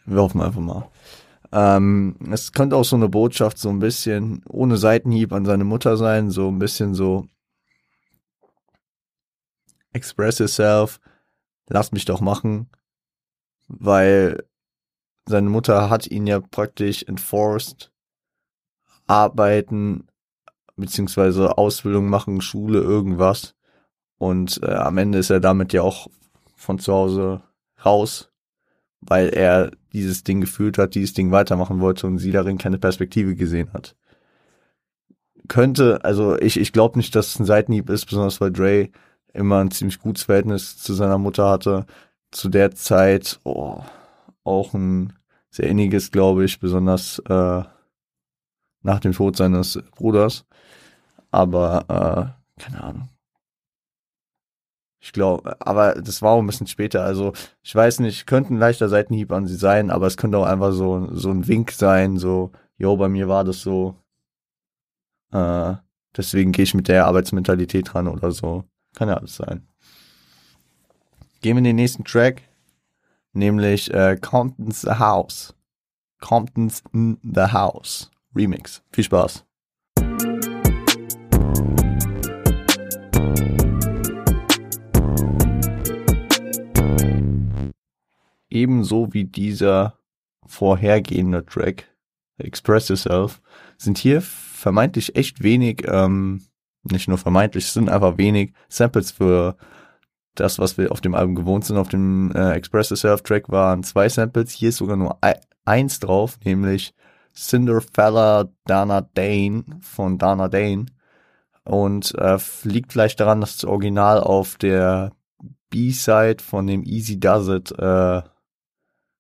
Wir 0.06 0.22
hoffen 0.22 0.42
einfach 0.42 0.62
mal. 0.62 0.90
Ähm, 1.52 2.16
es 2.32 2.52
könnte 2.52 2.76
auch 2.76 2.86
so 2.86 2.96
eine 2.96 3.10
Botschaft 3.10 3.58
so 3.58 3.70
ein 3.70 3.80
bisschen 3.80 4.44
ohne 4.48 4.78
Seitenhieb 4.78 5.34
an 5.34 5.46
seine 5.46 5.64
Mutter 5.64 5.98
sein, 5.98 6.30
so 6.30 6.48
ein 6.48 6.60
bisschen 6.60 6.94
so 6.94 7.28
express 9.92 10.40
yourself, 10.40 11.00
lass 11.68 11.92
mich 11.92 12.06
doch 12.06 12.22
machen, 12.22 12.70
weil 13.68 14.44
seine 15.28 15.50
Mutter 15.50 15.90
hat 15.90 16.08
ihn 16.08 16.28
ja 16.28 16.40
praktisch 16.40 17.04
enforced, 17.04 17.92
arbeiten, 19.08 20.08
beziehungsweise 20.76 21.58
Ausbildung 21.58 22.10
machen, 22.10 22.42
Schule, 22.42 22.80
irgendwas. 22.80 23.56
Und 24.18 24.62
äh, 24.64 24.74
am 24.74 24.98
Ende 24.98 25.18
ist 25.18 25.30
er 25.30 25.40
damit 25.40 25.74
ja 25.74 25.82
auch 25.82 26.08
von 26.56 26.80
zu 26.80 26.94
Hause 26.94 27.42
raus, 27.86 28.29
weil 29.02 29.30
er 29.30 29.72
dieses 29.94 30.24
Ding 30.24 30.42
gefühlt 30.42 30.78
hat, 30.78 30.96
dieses 30.96 31.14
Ding 31.14 31.32
weitermachen 31.32 31.80
wollte 31.80 32.08
und 32.08 32.18
sie 32.20 32.32
darin 32.32 32.58
keine 32.58 32.78
Perspektive 32.78 33.36
gesehen 33.36 33.72
hat. 33.74 33.96
Könnte, 35.48 36.04
also 36.04 36.38
ich, 36.38 36.60
ich 36.60 36.74
glaube 36.74 36.98
nicht, 36.98 37.16
dass 37.16 37.30
es 37.30 37.40
ein 37.40 37.46
Seitenhieb 37.46 37.90
ist, 37.90 38.06
besonders 38.06 38.40
weil 38.40 38.52
Dre 38.52 38.90
immer 39.34 39.60
ein 39.60 39.72
ziemlich 39.72 40.00
gutes 40.00 40.24
Verhältnis 40.24 40.78
zu 40.78 40.94
seiner 40.94 41.18
Mutter 41.18 41.50
hatte. 41.50 41.86
Zu 42.32 42.50
der 42.50 42.72
Zeit 42.76 43.40
oh, 43.44 43.82
auch 44.44 44.74
ein 44.74 45.14
sehr 45.50 45.68
inniges, 45.68 46.12
glaube 46.12 46.46
ich, 46.46 46.60
besonders 46.60 47.20
äh, 47.28 47.64
nach 48.84 49.00
dem 49.00 49.14
Tod 49.14 49.36
seines 49.38 49.80
Bruders. 49.96 50.46
Aber 51.32 52.36
äh, 52.58 52.62
keine 52.62 52.84
Ahnung. 52.84 53.10
Ich 55.02 55.14
glaube, 55.14 55.56
aber 55.62 55.94
das 55.96 56.22
war 56.22 56.32
auch 56.32 56.40
ein 56.40 56.48
bisschen 56.48 56.68
später. 56.68 57.04
Also 57.04 57.34
ich 57.64 57.74
weiß 57.74 58.00
nicht, 58.00 58.28
könnte 58.28 58.54
ein 58.54 58.60
leichter 58.60 58.90
Seitenhieb 58.90 59.32
an 59.32 59.48
sie 59.48 59.56
sein, 59.56 59.92
aber 59.92 60.08
es 60.08 60.18
könnte 60.18 60.38
auch 60.38 60.46
einfach 60.46 60.74
so 60.74 61.08
so 61.14 61.30
ein 61.30 61.48
Wink 61.48 61.72
sein, 61.72 62.18
so, 62.18 62.52
yo, 62.78 62.98
bei 62.98 63.08
mir 63.08 63.28
war 63.30 63.44
das 63.44 63.62
so. 63.62 63.96
Äh, 65.32 65.76
deswegen 66.18 66.52
gehe 66.52 66.64
ich 66.64 66.74
mit 66.74 66.88
der 66.90 67.06
Arbeitsmentalität 67.06 67.96
ran 67.96 68.08
oder 68.08 68.32
so. 68.32 68.66
Kann 68.96 69.08
ja 69.08 69.16
alles 69.16 69.36
sein. 69.36 69.68
Gehen 71.42 71.56
wir 71.56 71.60
in 71.60 71.64
den 71.64 71.78
nächsten 71.78 72.04
Track, 72.04 72.42
nämlich 73.32 73.94
äh, 73.94 74.18
Compton's 74.18 74.82
The 74.82 75.00
House. 75.00 75.56
Compton's 76.20 76.84
in 76.92 77.18
The 77.24 77.54
House 77.54 78.12
Remix. 78.36 78.84
Viel 78.92 79.06
Spaß. 79.06 79.46
Ebenso 88.50 89.14
wie 89.14 89.26
dieser 89.26 90.00
vorhergehende 90.46 91.46
Track, 91.46 91.88
Express 92.38 92.90
Yourself, 92.90 93.42
sind 93.78 93.98
hier 93.98 94.22
vermeintlich 94.22 95.16
echt 95.16 95.44
wenig 95.44 95.84
ähm, 95.88 96.42
nicht 96.84 97.08
nur 97.08 97.18
vermeintlich, 97.18 97.66
es 97.66 97.74
sind 97.74 97.90
einfach 97.90 98.18
wenig 98.18 98.54
Samples 98.70 99.12
für 99.12 99.58
das, 100.36 100.60
was 100.60 100.78
wir 100.78 100.92
auf 100.92 101.02
dem 101.02 101.16
Album 101.16 101.36
gewohnt 101.36 101.66
sind. 101.66 101.78
Auf 101.78 101.90
dem 101.90 102.32
äh, 102.34 102.54
Express 102.54 102.90
Yourself 102.90 103.22
Track 103.22 103.50
waren 103.50 103.84
zwei 103.84 104.08
Samples, 104.10 104.52
hier 104.52 104.70
ist 104.70 104.78
sogar 104.78 104.96
nur 104.96 105.20
eins 105.66 106.00
drauf, 106.00 106.40
nämlich 106.44 106.94
Cinderfella 107.34 108.50
Dana 108.66 109.02
Dane 109.02 109.66
von 109.82 110.18
Dana 110.18 110.48
Dane. 110.48 110.86
Und 111.66 112.16
äh, 112.16 112.38
liegt 112.64 112.94
vielleicht 112.94 113.20
daran, 113.20 113.42
dass 113.42 113.58
das 113.58 113.66
Original 113.66 114.20
auf 114.20 114.56
der 114.58 115.12
B-Side 115.70 116.38
von 116.42 116.66
dem 116.66 116.84
Easy 116.84 117.20
Does 117.20 117.48
It 117.48 117.72
äh, 117.78 118.22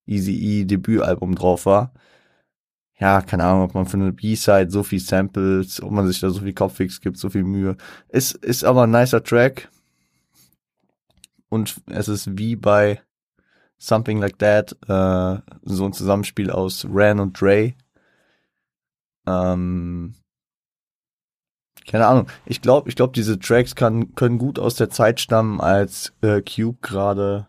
Easy 0.09 0.33
E 0.33 0.65
Debütalbum 0.65 1.35
drauf 1.35 1.65
war 1.65 1.93
ja, 2.99 3.21
keine 3.21 3.45
Ahnung, 3.45 3.63
ob 3.63 3.73
man 3.73 3.85
für 3.85 3.97
eine 3.97 4.11
B-Side 4.11 4.69
so 4.69 4.83
viel 4.83 4.99
Samples, 4.99 5.81
ob 5.81 5.91
man 5.91 6.05
sich 6.07 6.19
da 6.19 6.29
so 6.29 6.41
viel 6.41 6.53
Kopfwix 6.53 6.99
gibt, 6.99 7.17
so 7.17 7.29
viel 7.29 7.45
Mühe. 7.45 7.77
Es 8.09 8.33
ist 8.33 8.65
aber 8.65 8.83
ein 8.83 8.91
nicer 8.91 9.23
Track. 9.23 9.69
Und 11.47 11.81
es 11.87 12.09
ist 12.09 12.37
wie 12.37 12.55
bei 12.57 13.01
Something 13.77 14.19
Like 14.19 14.37
That, 14.39 14.73
äh, 14.87 15.41
so 15.63 15.85
ein 15.85 15.93
Zusammenspiel 15.93 16.51
aus 16.51 16.85
Ran 16.91 17.21
und 17.21 17.39
Dre. 17.39 17.73
Ähm, 19.25 20.15
keine 21.87 22.07
Ahnung. 22.07 22.27
Ich 22.45 22.61
glaube, 22.61 22.89
ich 22.89 22.95
glaube, 22.95 23.13
diese 23.13 23.39
Tracks 23.39 23.75
kann, 23.75 24.13
können 24.15 24.37
gut 24.37 24.59
aus 24.59 24.75
der 24.75 24.89
Zeit 24.89 25.21
stammen, 25.21 25.61
als 25.61 26.13
äh, 26.21 26.41
Cube 26.41 26.79
gerade 26.81 27.47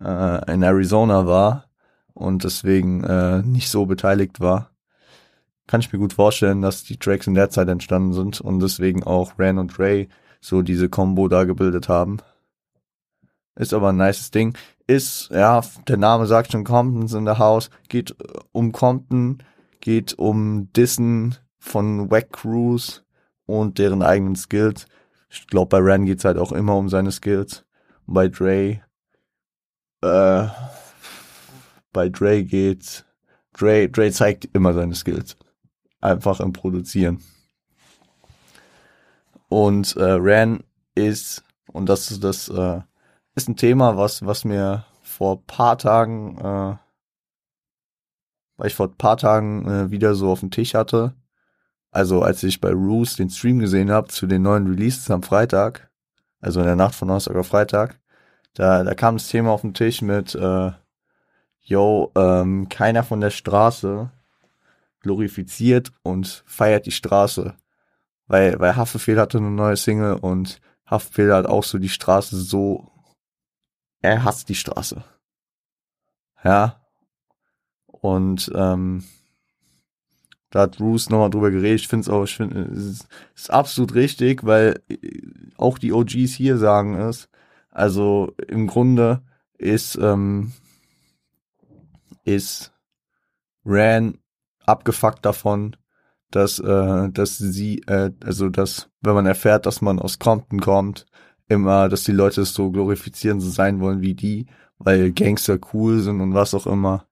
äh, 0.00 0.52
in 0.52 0.62
Arizona 0.62 1.26
war 1.26 1.63
und 2.14 2.44
deswegen 2.44 3.04
äh, 3.04 3.42
nicht 3.42 3.68
so 3.68 3.86
beteiligt 3.86 4.40
war 4.40 4.70
kann 5.66 5.80
ich 5.80 5.92
mir 5.92 5.98
gut 5.98 6.12
vorstellen, 6.12 6.62
dass 6.62 6.84
die 6.84 6.98
Tracks 6.98 7.26
in 7.26 7.34
der 7.34 7.50
Zeit 7.50 7.68
entstanden 7.68 8.12
sind 8.12 8.40
und 8.40 8.60
deswegen 8.60 9.02
auch 9.02 9.38
Ran 9.38 9.58
und 9.58 9.78
Ray 9.78 10.08
so 10.40 10.62
diese 10.62 10.88
Combo 10.88 11.28
da 11.28 11.44
gebildet 11.44 11.88
haben. 11.88 12.18
Ist 13.56 13.72
aber 13.72 13.90
ein 13.90 13.96
nices 13.96 14.30
Ding. 14.30 14.56
Ist, 14.86 15.30
ja, 15.30 15.62
der 15.88 15.96
Name 15.96 16.26
sagt 16.26 16.52
schon 16.52 16.64
Compton's 16.64 17.14
in 17.14 17.24
the 17.24 17.38
House. 17.38 17.70
Geht 17.88 18.10
äh, 18.10 18.40
um 18.52 18.72
Compton, 18.72 19.38
geht 19.80 20.18
um 20.18 20.70
Dissen 20.72 21.36
von 21.58 22.10
Wack 22.10 22.32
Crews 22.32 23.04
und 23.46 23.78
deren 23.78 24.02
eigenen 24.02 24.36
Skills. 24.36 24.86
Ich 25.30 25.46
glaube, 25.46 25.68
bei 25.68 25.78
Ran 25.80 26.04
geht's 26.04 26.24
halt 26.24 26.36
auch 26.36 26.52
immer 26.52 26.76
um 26.76 26.88
seine 26.88 27.12
Skills. 27.12 27.64
Bei 28.06 28.28
Dre, 28.28 28.82
äh, 30.02 30.46
bei 31.94 32.10
Dre 32.10 32.44
geht's, 32.44 33.06
Dre, 33.54 33.88
Dre 33.88 34.12
zeigt 34.12 34.44
immer 34.52 34.74
seine 34.74 34.94
Skills 34.94 35.38
einfach 36.02 36.40
im 36.40 36.52
Produzieren. 36.52 37.22
Und 39.48 39.96
äh, 39.96 40.16
Ran 40.18 40.62
ist 40.94 41.42
Und 41.66 41.88
das, 41.88 42.20
das 42.20 42.48
äh, 42.48 42.80
ist 43.34 43.48
ein 43.48 43.56
Thema, 43.56 43.96
was, 43.96 44.24
was 44.24 44.44
mir 44.44 44.84
vor 45.02 45.44
paar 45.46 45.78
Tagen, 45.78 46.38
äh, 46.38 46.76
weil 48.56 48.66
ich 48.66 48.74
vor 48.74 48.96
paar 48.96 49.16
Tagen 49.16 49.66
äh, 49.66 49.90
wieder 49.90 50.14
so 50.14 50.30
auf 50.30 50.40
dem 50.40 50.50
Tisch 50.50 50.74
hatte. 50.74 51.14
Also 51.90 52.22
als 52.22 52.42
ich 52.42 52.60
bei 52.60 52.70
Roos 52.70 53.16
den 53.16 53.30
Stream 53.30 53.58
gesehen 53.60 53.90
habe 53.90 54.08
zu 54.08 54.26
den 54.26 54.42
neuen 54.42 54.66
Releases 54.66 55.10
am 55.10 55.22
Freitag, 55.22 55.90
also 56.40 56.60
in 56.60 56.66
der 56.66 56.76
Nacht 56.76 56.94
von 56.94 57.08
Donnerstag 57.08 57.36
auf 57.36 57.46
Freitag, 57.48 58.00
da, 58.54 58.84
da 58.84 58.94
kam 58.94 59.16
das 59.16 59.28
Thema 59.28 59.50
auf 59.50 59.62
den 59.62 59.74
Tisch 59.74 60.02
mit, 60.02 60.34
äh, 60.34 60.72
yo, 61.64 62.12
ähm, 62.14 62.68
keiner 62.68 63.02
von 63.02 63.20
der 63.20 63.30
Straße 63.30 64.10
glorifiziert 65.00 65.92
und 66.02 66.44
feiert 66.46 66.86
die 66.86 66.92
Straße. 66.92 67.54
Weil, 68.26 68.58
weil 68.60 68.76
Haftbefehl 68.76 69.20
hatte 69.20 69.38
eine 69.38 69.50
neue 69.50 69.76
Single 69.76 70.14
und 70.14 70.60
Haftbefehl 70.86 71.34
hat 71.34 71.46
auch 71.46 71.64
so 71.64 71.78
die 71.78 71.88
Straße 71.88 72.36
so, 72.36 72.90
er 74.00 74.24
hasst 74.24 74.48
die 74.48 74.54
Straße. 74.54 75.02
Ja. 76.42 76.80
Und, 77.86 78.50
ähm, 78.54 79.04
da 80.50 80.60
hat 80.60 80.76
Bruce 80.76 81.10
nochmal 81.10 81.30
drüber 81.30 81.50
geredet. 81.50 81.80
Ich 81.80 81.88
finde 81.88 82.02
es 82.02 82.08
auch, 82.08 82.22
ich 82.22 82.36
finde, 82.36 82.60
es 82.60 83.06
ist, 83.34 83.50
absolut 83.50 83.94
richtig, 83.94 84.44
weil 84.44 84.80
auch 85.56 85.78
die 85.78 85.92
OGs 85.92 86.32
hier 86.32 86.58
sagen 86.58 86.94
es. 86.94 87.28
Also 87.70 88.32
im 88.46 88.68
Grunde 88.68 89.22
ist, 89.58 89.96
ähm, 89.96 90.52
ist 92.24 92.72
Ran 93.64 94.18
abgefuckt 94.66 95.24
davon, 95.24 95.76
dass, 96.30 96.58
äh, 96.58 97.10
dass 97.10 97.38
sie, 97.38 97.80
äh, 97.86 98.10
also 98.24 98.48
dass, 98.48 98.90
wenn 99.00 99.14
man 99.14 99.26
erfährt, 99.26 99.66
dass 99.66 99.80
man 99.80 99.98
aus 99.98 100.18
Compton 100.18 100.60
kommt, 100.60 101.06
immer, 101.48 101.88
dass 101.88 102.04
die 102.04 102.12
Leute 102.12 102.42
es 102.42 102.54
so 102.54 102.70
glorifizieren, 102.70 103.40
so 103.40 103.50
sein 103.50 103.80
wollen 103.80 104.00
wie 104.00 104.14
die, 104.14 104.46
weil 104.78 105.12
Gangster 105.12 105.58
cool 105.72 106.00
sind 106.00 106.20
und 106.20 106.34
was 106.34 106.54
auch 106.54 106.66
immer. 106.66 107.06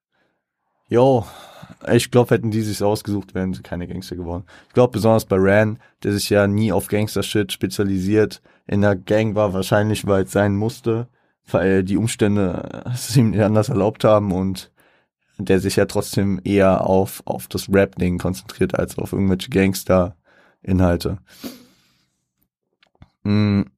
Jo, 0.89 1.25
ich 1.91 2.11
glaube, 2.11 2.35
hätten 2.35 2.51
die 2.51 2.63
sich 2.63 2.83
ausgesucht, 2.83 3.35
wären 3.35 3.55
sie 3.55 3.63
keine 3.63 3.87
Gangster 3.87 4.17
geworden. 4.17 4.45
Ich 4.69 4.75
glaube, 4.75 4.93
besonders 4.93 5.25
bei 5.25 5.37
Ran, 5.39 5.79
der 6.03 6.13
sich 6.13 6.29
ja 6.31 6.47
nie 6.47 6.73
auf 6.73 6.89
Gangster-Shit 6.89 7.53
spezialisiert, 7.53 8.43
in 8.67 8.83
der 8.83 8.97
Gang 8.97 9.35
war 9.35 9.53
wahrscheinlich, 9.53 10.07
weil 10.07 10.25
es 10.25 10.33
sein 10.33 10.57
musste, 10.57 11.09
weil 11.51 11.85
die 11.85 11.97
Umstände 11.97 12.85
es 12.93 13.17
ihm 13.17 13.31
nicht 13.31 13.43
anders 13.43 13.69
erlaubt 13.69 14.05
haben 14.05 14.33
und 14.33 14.72
der 15.45 15.61
sich 15.61 15.77
ja 15.77 15.87
trotzdem 15.87 16.41
eher 16.45 16.87
auf, 16.87 17.23
auf 17.25 17.49
das 17.49 17.69
Rap-Ding 17.69 18.19
konzentriert, 18.19 18.79
als 18.79 18.99
auf 18.99 19.13
irgendwelche 19.13 19.51
Gangster-Inhalte. 19.51 21.19
Hm. 23.25 23.71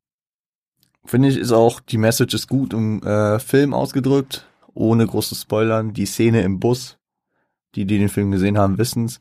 Finde 1.07 1.29
ich, 1.29 1.37
ist 1.37 1.53
auch, 1.53 1.81
die 1.81 1.99
Message 1.99 2.35
ist 2.35 2.49
gut 2.49 2.73
im 2.73 3.03
äh, 3.03 3.39
Film 3.39 3.75
ausgedrückt, 3.75 4.47
ohne 4.73 5.07
großes 5.07 5.43
Spoilern. 5.43 5.93
Die 5.93 6.07
Szene 6.07 6.43
im 6.43 6.61
Bus, 6.61 6.99
die, 7.75 7.85
die 7.85 7.99
den 7.99 8.09
Film 8.09 8.31
gesehen 8.31 8.57
haben, 8.57 8.79
wissen's. 8.79 9.21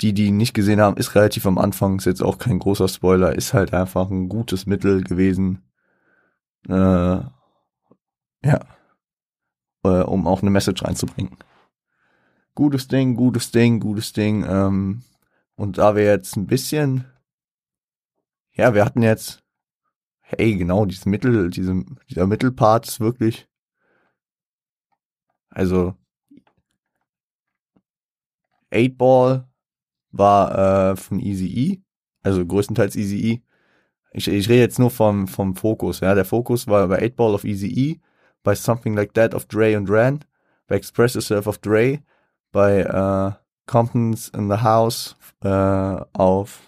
Die, 0.00 0.12
die 0.14 0.26
ihn 0.26 0.36
nicht 0.36 0.54
gesehen 0.54 0.80
haben, 0.80 0.96
ist 0.96 1.16
relativ 1.16 1.44
am 1.44 1.58
Anfang, 1.58 1.98
ist 1.98 2.04
jetzt 2.04 2.22
auch 2.22 2.38
kein 2.38 2.60
großer 2.60 2.86
Spoiler, 2.88 3.34
ist 3.34 3.52
halt 3.52 3.74
einfach 3.74 4.10
ein 4.10 4.28
gutes 4.28 4.64
Mittel 4.64 5.02
gewesen. 5.02 5.62
Äh, 6.68 6.72
ja. 6.72 7.30
Äh, 9.84 9.88
um 9.88 10.26
auch 10.28 10.40
eine 10.40 10.50
Message 10.50 10.84
reinzubringen 10.84 11.36
gutes 12.58 12.88
Ding, 12.88 13.14
gutes 13.14 13.52
Ding, 13.52 13.78
gutes 13.78 14.12
Ding. 14.12 14.44
Ähm, 14.44 15.02
und 15.54 15.78
da 15.78 15.94
wir 15.94 16.02
jetzt 16.02 16.36
ein 16.36 16.48
bisschen, 16.48 17.04
ja, 18.50 18.74
wir 18.74 18.84
hatten 18.84 19.00
jetzt, 19.00 19.44
hey, 20.18 20.56
genau, 20.56 20.84
dieses 20.84 21.06
Mittel, 21.06 21.50
diese, 21.50 21.84
dieser 22.10 22.26
Mittelpart 22.26 22.88
ist 22.88 22.98
wirklich, 22.98 23.46
also, 25.50 25.94
Eight 28.70 28.98
Ball 28.98 29.48
war 30.10 30.90
äh, 30.90 30.96
von 30.96 31.20
Easy 31.20 31.46
E, 31.46 31.82
also 32.24 32.44
größtenteils 32.44 32.96
Easy 32.96 33.34
E. 33.34 33.42
Ich, 34.10 34.26
ich 34.26 34.48
rede 34.48 34.62
jetzt 34.62 34.80
nur 34.80 34.90
vom, 34.90 35.28
vom 35.28 35.54
Fokus, 35.54 36.00
ja. 36.00 36.16
Der 36.16 36.24
Fokus 36.24 36.66
war 36.66 36.88
bei 36.88 37.02
Eight 37.02 37.14
Ball 37.14 37.34
of 37.34 37.44
Easy 37.44 37.68
E, 37.68 38.00
bei 38.42 38.56
Something 38.56 38.94
Like 38.94 39.14
That 39.14 39.32
of 39.32 39.46
Dre 39.46 39.76
und 39.76 39.88
Ran, 39.88 40.24
bei 40.66 40.74
Express 40.74 41.14
Yourself 41.14 41.46
of 41.46 41.58
Dre, 41.58 42.00
bei 42.52 42.80
äh, 42.80 43.32
Comptons 43.66 44.28
in 44.28 44.50
the 44.50 44.58
House 44.62 45.16
äh, 45.42 45.48
auf 45.48 46.60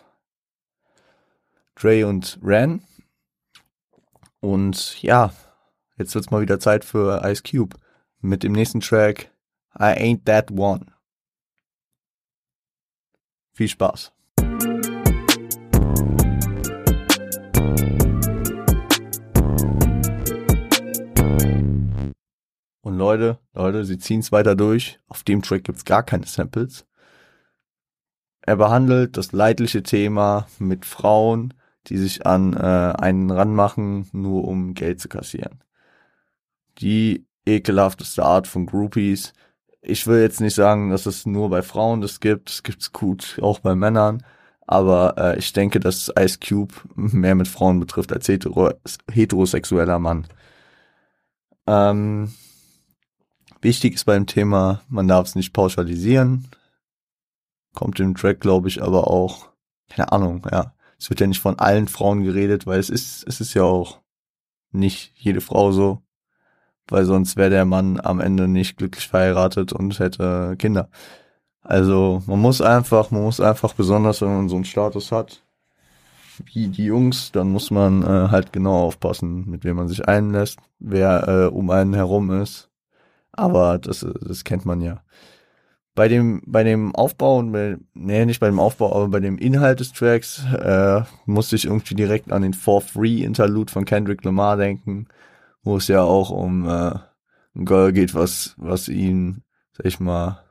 Dre 1.74 2.06
und 2.06 2.38
Ren. 2.42 2.82
Und 4.40 5.02
ja, 5.02 5.32
jetzt 5.96 6.14
wird's 6.14 6.30
mal 6.30 6.42
wieder 6.42 6.60
Zeit 6.60 6.84
für 6.84 7.22
Ice 7.24 7.42
Cube 7.42 7.76
mit 8.20 8.42
dem 8.42 8.52
nächsten 8.52 8.80
Track 8.80 9.30
I 9.78 9.94
Ain't 9.96 10.24
That 10.24 10.50
One. 10.50 10.86
Viel 13.52 13.68
Spaß. 13.68 14.12
Und 22.82 22.96
Leute, 22.96 23.38
Leute, 23.52 23.84
sie 23.84 23.98
ziehen 23.98 24.20
es 24.20 24.32
weiter 24.32 24.56
durch. 24.56 25.00
Auf 25.08 25.22
dem 25.22 25.42
Track 25.42 25.64
gibt's 25.64 25.84
gar 25.84 26.02
keine 26.02 26.26
Samples. 26.26 26.86
Er 28.42 28.56
behandelt 28.56 29.16
das 29.16 29.32
leidliche 29.32 29.82
Thema 29.82 30.46
mit 30.58 30.86
Frauen, 30.86 31.54
die 31.86 31.98
sich 31.98 32.26
an 32.26 32.54
äh, 32.54 32.58
einen 32.58 33.30
ranmachen, 33.30 34.08
nur 34.12 34.48
um 34.48 34.74
Geld 34.74 35.00
zu 35.00 35.08
kassieren. 35.08 35.62
Die 36.78 37.26
ekelhafteste 37.46 38.24
Art 38.24 38.46
von 38.46 38.66
Groupies. 38.66 39.34
Ich 39.82 40.06
will 40.06 40.20
jetzt 40.20 40.40
nicht 40.40 40.54
sagen, 40.54 40.90
dass 40.90 41.06
es 41.06 41.26
nur 41.26 41.50
bei 41.50 41.62
Frauen 41.62 42.00
das 42.00 42.20
gibt. 42.20 42.50
Es 42.50 42.62
gibt's 42.62 42.92
gut 42.92 43.38
auch 43.42 43.60
bei 43.60 43.74
Männern. 43.74 44.22
Aber 44.66 45.14
äh, 45.18 45.38
ich 45.38 45.52
denke, 45.52 45.80
dass 45.80 46.12
Ice 46.18 46.38
Cube 46.38 46.74
mehr 46.94 47.34
mit 47.34 47.48
Frauen 47.48 47.80
betrifft 47.80 48.12
als 48.12 48.28
hetero 48.28 48.72
heterosexueller 49.10 49.98
Mann. 49.98 50.26
Ähm, 51.66 52.32
Wichtig 53.62 53.94
ist 53.94 54.04
beim 54.04 54.26
Thema, 54.26 54.80
man 54.88 55.06
darf 55.06 55.26
es 55.26 55.34
nicht 55.34 55.52
pauschalisieren. 55.52 56.48
Kommt 57.74 58.00
im 58.00 58.14
Track, 58.14 58.40
glaube 58.40 58.68
ich, 58.68 58.82
aber 58.82 59.08
auch, 59.08 59.50
keine 59.88 60.12
Ahnung, 60.12 60.46
ja. 60.50 60.72
Es 60.98 61.08
wird 61.08 61.20
ja 61.20 61.26
nicht 61.26 61.40
von 61.40 61.58
allen 61.58 61.88
Frauen 61.88 62.24
geredet, 62.24 62.66
weil 62.66 62.78
es 62.78 62.90
ist, 62.90 63.24
es 63.26 63.40
ist 63.40 63.54
ja 63.54 63.62
auch 63.62 64.00
nicht 64.70 65.12
jede 65.16 65.40
Frau 65.40 65.72
so. 65.72 66.02
Weil 66.88 67.04
sonst 67.04 67.36
wäre 67.36 67.50
der 67.50 67.64
Mann 67.64 68.00
am 68.00 68.20
Ende 68.20 68.48
nicht 68.48 68.76
glücklich 68.76 69.08
verheiratet 69.08 69.72
und 69.72 69.98
hätte 69.98 70.56
Kinder. 70.58 70.90
Also 71.62 72.22
man 72.26 72.40
muss 72.40 72.60
einfach, 72.60 73.10
man 73.10 73.22
muss 73.22 73.40
einfach 73.40 73.74
besonders, 73.74 74.22
wenn 74.22 74.34
man 74.34 74.48
so 74.48 74.56
einen 74.56 74.64
Status 74.64 75.12
hat, 75.12 75.42
wie 76.44 76.68
die 76.68 76.84
Jungs, 76.84 77.32
dann 77.32 77.50
muss 77.50 77.70
man 77.70 78.02
äh, 78.02 78.28
halt 78.30 78.52
genau 78.52 78.86
aufpassen, 78.86 79.48
mit 79.48 79.64
wem 79.64 79.76
man 79.76 79.88
sich 79.88 80.06
einlässt, 80.08 80.58
wer 80.78 81.28
äh, 81.28 81.46
um 81.46 81.70
einen 81.70 81.94
herum 81.94 82.30
ist 82.30 82.69
aber 83.32 83.78
das, 83.78 84.06
das 84.20 84.44
kennt 84.44 84.64
man 84.64 84.80
ja. 84.80 85.02
Bei 85.94 86.08
dem, 86.08 86.42
bei 86.46 86.62
dem 86.62 86.94
Aufbau 86.94 87.38
und 87.38 87.52
bei, 87.52 87.76
nee, 87.94 88.24
nicht 88.24 88.40
bei 88.40 88.46
dem 88.46 88.60
Aufbau, 88.60 88.94
aber 88.94 89.08
bei 89.08 89.20
dem 89.20 89.38
Inhalt 89.38 89.80
des 89.80 89.92
Tracks 89.92 90.44
äh, 90.54 91.02
musste 91.26 91.56
ich 91.56 91.66
irgendwie 91.66 91.94
direkt 91.94 92.32
an 92.32 92.42
den 92.42 92.54
For 92.54 92.80
Free 92.80 93.22
Interlude 93.22 93.72
von 93.72 93.84
Kendrick 93.84 94.24
Lamar 94.24 94.56
denken, 94.56 95.08
wo 95.62 95.76
es 95.76 95.88
ja 95.88 96.02
auch 96.02 96.30
um 96.30 96.66
äh, 96.68 96.94
ein 97.56 97.64
Girl 97.64 97.92
geht, 97.92 98.14
was, 98.14 98.54
was 98.56 98.88
ihn, 98.88 99.42
sag 99.72 99.86
ich 99.86 100.00
mal, 100.00 100.44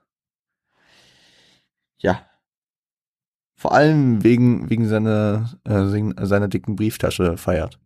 ja, 1.98 2.22
vor 3.60 3.74
allem 3.74 4.24
wegen, 4.24 4.70
wegen 4.70 4.88
seiner, 4.88 5.50
äh, 5.65 6.26
seiner 6.26 6.48
dicken 6.48 6.78
Brieftasche 6.78 7.36
feiert. 7.36 7.78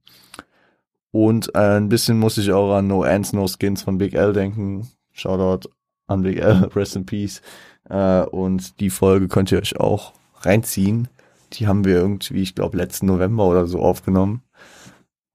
Und 1.14 1.54
äh, 1.54 1.78
ein 1.78 1.90
bisschen 1.90 2.18
muss 2.18 2.40
ich 2.40 2.52
auch 2.54 2.74
an 2.76 2.88
No 2.88 3.04
Ends, 3.04 3.34
No 3.34 3.48
Skins 3.48 3.84
von 3.84 4.00
Big 4.00 4.16
L 4.16 4.34
denken. 4.34 4.90
Shoutout 5.12 5.70
an 6.08 6.24
Big 6.24 6.40
L, 6.40 6.72
Rest 6.76 6.96
in 6.96 7.06
Peace. 7.06 7.44
Äh, 7.88 8.24
und 8.24 8.80
die 8.80 8.90
Folge 8.90 9.28
könnt 9.28 9.52
ihr 9.52 9.60
euch 9.60 9.80
auch 9.80 10.14
reinziehen. 10.42 11.08
Die 11.54 11.68
haben 11.68 11.86
wir 11.86 11.98
irgendwie, 11.98 12.42
ich 12.42 12.56
glaube, 12.56 12.78
letzten 12.78 13.06
November 13.06 13.46
oder 13.46 13.68
so 13.68 13.80
aufgenommen. 13.80 14.42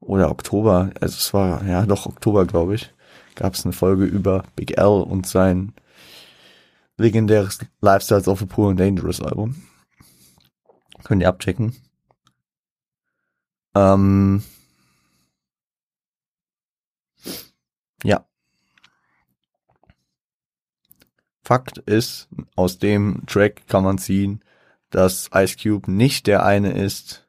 Oder 0.01 0.33
Oktober. 0.33 0.91
Also 1.01 1.15
es 1.17 1.33
war, 1.33 1.65
ja 1.65 1.87
doch, 1.87 2.07
Oktober, 2.07 2.45
glaube 2.45 2.75
ich. 2.75 2.93
Gab 3.37 3.55
es 3.55 3.65
eine 3.65 3.73
Folge 3.73 4.05
über 4.05 4.43
Big 4.57 4.79
L 4.79 5.03
und 5.03 5.29
sein 5.29 5.75
legendäres 6.97 7.61
Lifestyles 7.83 8.27
of 8.27 8.43
a 8.43 8.47
Poor 8.47 8.71
and 8.71 8.81
Dangerous 8.81 9.21
Album. 9.21 9.63
Könnt 11.05 11.23
ihr 11.23 11.29
abchecken. 11.29 11.77
Ähm, 13.77 14.43
Ja. 18.05 18.25
Fakt 21.49 21.79
ist, 21.79 22.29
aus 22.57 22.79
dem 22.79 23.23
Track 23.27 23.67
kann 23.69 23.83
man 23.83 23.97
ziehen, 23.97 24.45
dass 24.91 25.31
Ice 25.35 25.57
Cube 25.57 25.91
nicht 25.91 26.27
der 26.27 26.45
eine 26.45 26.73
ist, 26.73 27.27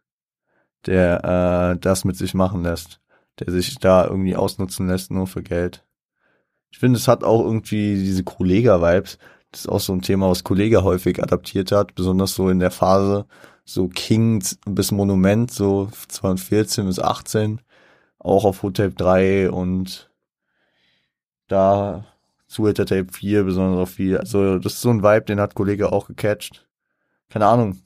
der 0.86 1.24
äh, 1.24 1.80
das 1.80 2.04
mit 2.04 2.18
sich 2.18 2.34
machen 2.34 2.64
lässt. 2.64 3.00
der 3.40 3.54
sich 3.54 3.80
da 3.80 4.06
irgendwie 4.06 4.36
ausnutzen 4.36 4.90
lässt, 4.90 5.10
nur 5.10 5.26
für 5.26 5.42
Geld. 5.42 5.86
Ich 6.70 6.80
finde, 6.80 7.00
es 7.00 7.08
hat 7.08 7.24
auch 7.24 7.42
irgendwie 7.46 7.96
diese 7.96 8.26
Kollega-Vibes. 8.26 9.20
Das 9.52 9.62
ist 9.62 9.70
auch 9.70 9.80
so 9.80 9.94
ein 9.94 10.02
Thema, 10.02 10.30
was 10.30 10.44
Kollega 10.44 10.84
häufig 10.84 11.24
adaptiert 11.24 11.72
hat, 11.72 11.96
besonders 11.96 12.36
so 12.36 12.50
in 12.50 12.60
der 12.60 12.72
Phase 12.72 13.26
so 13.64 13.88
King 13.88 14.44
bis 14.66 14.92
Monument, 14.92 15.50
so 15.50 15.90
2014 16.10 16.88
bis 16.88 17.00
18, 17.00 17.62
auch 18.18 18.44
auf 18.44 18.64
Hotel 18.64 18.94
3 18.94 19.50
und 19.50 20.12
da 21.48 22.06
zu 22.50 22.72
Tape 22.74 23.08
4 23.12 23.44
besonders 23.44 23.92
viel. 23.92 24.18
Also 24.18 24.58
das 24.60 24.74
ist 24.74 24.82
so 24.82 24.90
ein 24.90 25.04
Vibe, 25.04 25.26
den 25.26 25.40
hat 25.40 25.56
Kollege 25.56 25.92
auch 25.92 26.08
gecatcht. 26.08 26.68
Keine 27.30 27.46
Ahnung. 27.46 27.78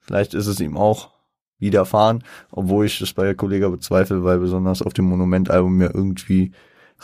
Vielleicht 0.00 0.32
ist 0.32 0.46
es 0.46 0.58
ihm 0.60 0.76
auch 0.76 1.10
widerfahren, 1.58 2.24
obwohl 2.50 2.86
ich 2.86 2.98
das 2.98 3.12
bei 3.12 3.34
Kollege 3.34 3.68
bezweifle, 3.68 4.24
weil 4.24 4.38
besonders 4.38 4.80
auf 4.80 4.94
dem 4.94 5.04
Monumentalbum 5.04 5.76
mir 5.76 5.94
irgendwie 5.94 6.52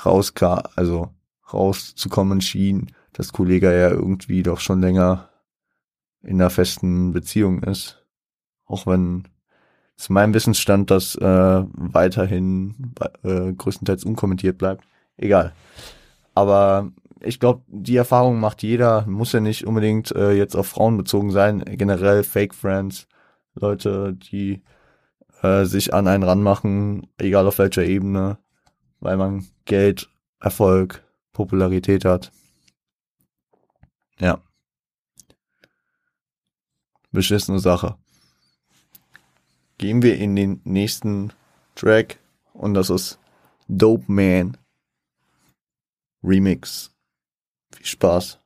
rauskam, 0.04 0.60
also 0.76 1.10
rauszukommen 1.52 2.40
schien, 2.40 2.92
dass 3.12 3.32
Kollege 3.32 3.66
ja 3.78 3.90
irgendwie 3.90 4.42
doch 4.42 4.60
schon 4.60 4.80
länger 4.80 5.28
in 6.22 6.40
einer 6.40 6.50
festen 6.50 7.12
Beziehung 7.12 7.62
ist. 7.62 8.02
Auch 8.64 8.86
wenn 8.86 9.28
zu 9.96 10.12
meinem 10.12 10.32
Wissensstand 10.32 10.90
das 10.90 11.16
äh, 11.16 11.64
weiterhin 11.72 12.94
äh, 13.22 13.52
größtenteils 13.52 14.04
unkommentiert 14.04 14.56
bleibt. 14.56 14.84
Egal. 15.18 15.52
Aber 16.34 16.90
ich 17.20 17.40
glaube, 17.40 17.62
die 17.68 17.96
Erfahrung 17.96 18.40
macht 18.40 18.62
jeder, 18.62 19.06
muss 19.06 19.32
ja 19.32 19.40
nicht 19.40 19.66
unbedingt 19.66 20.12
äh, 20.12 20.32
jetzt 20.32 20.56
auf 20.56 20.66
Frauen 20.66 20.96
bezogen 20.96 21.30
sein, 21.30 21.64
generell 21.64 22.22
Fake 22.24 22.54
Friends, 22.54 23.06
Leute, 23.54 24.14
die 24.14 24.62
äh, 25.42 25.64
sich 25.64 25.94
an 25.94 26.08
einen 26.08 26.22
ranmachen, 26.22 27.06
egal 27.18 27.46
auf 27.46 27.58
welcher 27.58 27.84
Ebene, 27.84 28.38
weil 29.00 29.16
man 29.16 29.46
Geld, 29.64 30.10
Erfolg, 30.40 31.04
Popularität 31.32 32.04
hat. 32.04 32.32
Ja. 34.18 34.40
Beschissene 37.10 37.58
Sache. 37.58 37.96
Gehen 39.78 40.02
wir 40.02 40.16
in 40.18 40.36
den 40.36 40.60
nächsten 40.64 41.32
Track 41.74 42.18
und 42.52 42.74
das 42.74 42.90
ist 42.90 43.18
Dope 43.68 44.10
Man 44.10 44.56
Remix. 46.24 46.90
Viel 47.74 47.86
Spaß. 47.86 48.40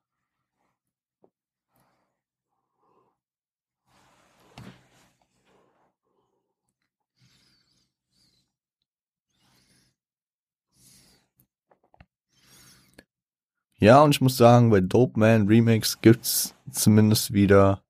Ja, 13.81 14.03
und 14.03 14.11
ich 14.11 14.21
muss 14.21 14.37
sagen, 14.37 14.71
bei 14.71 14.81
Dope 14.81 15.21
Man 15.21 15.47
Remix 15.47 16.01
gibt's 16.01 16.57
zumindest 16.73 17.33
wieder 17.33 17.85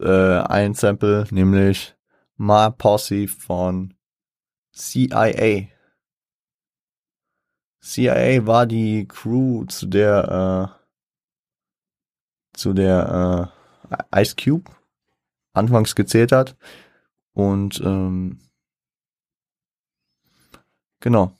äh, 0.00 0.38
ein 0.38 0.72
Sample, 0.72 1.26
nämlich 1.30 1.94
My 2.38 2.70
Posse 2.70 3.28
von 3.28 3.92
CIA. 4.72 5.68
CIA 7.82 8.46
war 8.46 8.66
die 8.66 9.06
Crew, 9.08 9.64
zu 9.66 9.86
der 9.86 10.72
äh, 10.78 10.82
zu 12.56 12.72
der 12.72 13.52
äh, 14.12 14.22
Ice 14.22 14.36
Cube 14.36 14.70
anfangs 15.52 15.94
gezählt 15.94 16.32
hat. 16.32 16.56
Und 17.34 17.80
ähm, 17.84 18.38
genau. 21.00 21.32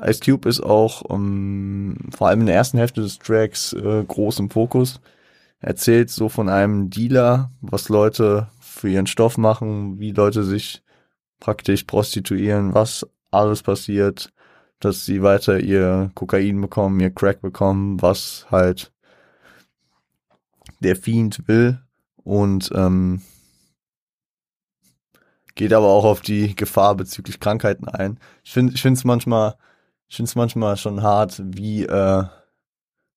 Ice 0.00 0.20
Cube 0.24 0.48
ist 0.48 0.60
auch 0.60 1.02
ähm, 1.10 1.96
vor 2.14 2.28
allem 2.28 2.40
in 2.40 2.46
der 2.46 2.56
ersten 2.56 2.78
Hälfte 2.78 3.02
des 3.02 3.18
Tracks 3.18 3.72
äh, 3.74 4.04
groß 4.04 4.38
im 4.38 4.50
Fokus. 4.50 5.00
Erzählt 5.60 6.10
so 6.10 6.28
von 6.28 6.48
einem 6.48 6.90
Dealer, 6.90 7.50
was 7.60 7.88
Leute 7.88 8.48
für 8.60 8.88
ihren 8.88 9.06
Stoff 9.06 9.38
machen, 9.38 10.00
wie 10.00 10.12
Leute 10.12 10.44
sich 10.44 10.82
praktisch 11.38 11.84
prostituieren, 11.84 12.74
was 12.74 13.06
alles 13.30 13.62
passiert, 13.62 14.32
dass 14.84 15.04
sie 15.04 15.22
weiter 15.22 15.60
ihr 15.60 16.10
Kokain 16.14 16.60
bekommen, 16.60 16.98
ihr 16.98 17.10
Crack 17.10 17.40
bekommen, 17.40 18.02
was 18.02 18.46
halt 18.50 18.92
der 20.80 20.96
Fiend 20.96 21.46
will 21.46 21.80
und 22.16 22.70
ähm, 22.74 23.22
geht 25.54 25.72
aber 25.72 25.86
auch 25.86 26.04
auf 26.04 26.20
die 26.20 26.56
Gefahr 26.56 26.96
bezüglich 26.96 27.38
Krankheiten 27.38 27.88
ein. 27.88 28.18
Ich 28.42 28.52
finde, 28.52 28.74
ich 28.74 28.82
finde 28.82 28.98
es 28.98 29.04
manchmal, 29.04 29.54
ich 30.08 30.16
finde 30.16 30.28
es 30.28 30.34
manchmal 30.34 30.76
schon 30.76 31.02
hart, 31.02 31.40
wie 31.44 31.84
äh, 31.84 32.24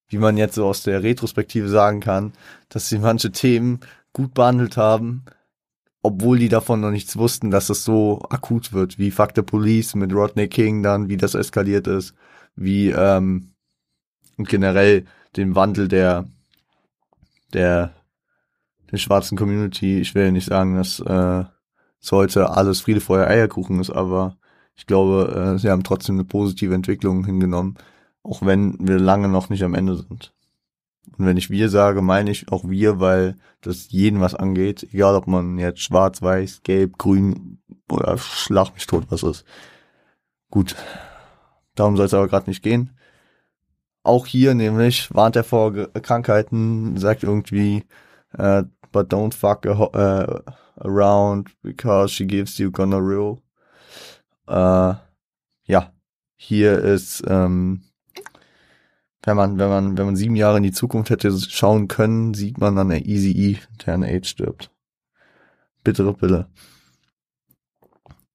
wie 0.07 0.19
man 0.19 0.37
jetzt 0.37 0.55
so 0.55 0.67
aus 0.67 0.83
der 0.83 1.01
Retrospektive 1.01 1.67
sagen 1.67 1.99
kann, 1.99 2.33
dass 2.69 2.89
sie 2.89 2.99
manche 2.99 3.31
Themen 3.31 3.79
gut 4.13 4.35
behandelt 4.35 4.77
haben, 4.77 5.25
obwohl 6.05 6.39
die 6.39 6.49
davon 6.49 6.81
noch 6.81 6.91
nichts 6.91 7.17
wussten, 7.17 7.51
dass 7.51 7.69
es 7.69 7.83
so 7.83 8.21
akut 8.29 8.73
wird, 8.73 8.99
wie 8.99 9.11
Fuck 9.11 9.31
the 9.35 9.41
Police 9.41 9.95
mit 9.95 10.13
Rodney 10.13 10.47
King 10.47 10.83
dann, 10.83 11.09
wie 11.09 11.17
das 11.17 11.33
eskaliert 11.33 11.87
ist, 11.87 12.13
wie 12.55 12.89
ähm, 12.89 13.55
und 14.37 14.47
generell 14.47 15.05
den 15.35 15.55
Wandel 15.55 15.87
der 15.87 16.27
der 17.53 17.95
der 18.91 18.97
schwarzen 18.97 19.37
Community. 19.37 19.99
Ich 19.99 20.13
will 20.13 20.25
ja 20.25 20.31
nicht 20.31 20.47
sagen, 20.47 20.75
dass 20.75 20.99
äh, 20.99 21.43
es 21.99 22.11
heute 22.11 22.51
alles 22.51 22.81
Friede, 22.81 23.01
Feuer, 23.01 23.27
Eierkuchen 23.27 23.79
ist, 23.79 23.89
aber 23.89 24.37
ich 24.75 24.85
glaube, 24.85 25.55
äh, 25.55 25.59
sie 25.59 25.69
haben 25.71 25.83
trotzdem 25.83 26.15
eine 26.15 26.25
positive 26.25 26.75
Entwicklung 26.75 27.25
hingenommen, 27.25 27.75
auch 28.21 28.45
wenn 28.45 28.77
wir 28.79 28.99
lange 28.99 29.27
noch 29.27 29.49
nicht 29.49 29.63
am 29.63 29.73
Ende 29.73 29.95
sind. 29.95 30.34
Und 31.17 31.25
wenn 31.25 31.37
ich 31.37 31.49
wir 31.49 31.69
sage, 31.69 32.01
meine 32.01 32.31
ich 32.31 32.51
auch 32.51 32.67
wir, 32.67 32.99
weil 32.99 33.35
das 33.61 33.91
jeden 33.91 34.21
was 34.21 34.35
angeht, 34.35 34.87
egal 34.91 35.15
ob 35.15 35.27
man 35.27 35.57
jetzt 35.57 35.81
schwarz, 35.81 36.21
weiß, 36.21 36.61
gelb, 36.63 36.97
grün 36.97 37.59
oder 37.89 38.17
schlag 38.17 38.73
mich 38.73 38.87
tot 38.87 39.05
was 39.09 39.23
ist. 39.23 39.45
Gut, 40.49 40.75
darum 41.75 41.97
soll 41.97 42.05
es 42.05 42.13
aber 42.13 42.27
gerade 42.27 42.49
nicht 42.49 42.63
gehen. 42.63 42.91
Auch 44.03 44.27
hier 44.27 44.53
nämlich 44.53 45.13
warnt 45.13 45.35
er 45.35 45.43
vor 45.43 45.73
Krankheiten, 45.73 46.97
sagt 46.97 47.23
irgendwie, 47.23 47.85
uh, 48.37 48.63
but 48.91 49.11
don't 49.11 49.33
fuck 49.33 49.65
uh, 49.65 50.41
around 50.79 51.49
because 51.61 52.13
she 52.13 52.25
gives 52.25 52.57
you 52.57 52.71
gonorrhea. 52.71 53.37
Uh, 54.47 54.95
ja, 55.63 55.91
hier 56.35 56.77
ist 56.79 57.23
ähm, 57.27 57.81
wenn 59.25 59.35
man, 59.35 59.57
wenn 59.57 59.69
man, 59.69 59.97
wenn 59.97 60.05
man 60.05 60.15
sieben 60.15 60.35
Jahre 60.35 60.57
in 60.57 60.63
die 60.63 60.71
Zukunft 60.71 61.09
hätte 61.09 61.35
schauen 61.37 61.87
können, 61.87 62.33
sieht 62.33 62.59
man 62.59 62.75
dann 62.75 62.89
der 62.89 63.05
Easy 63.05 63.31
E, 63.31 63.57
der 63.85 63.95
an 63.95 64.03
AIDS 64.03 64.29
stirbt. 64.29 64.71
Bittere 65.83 66.13
Pille. 66.13 66.47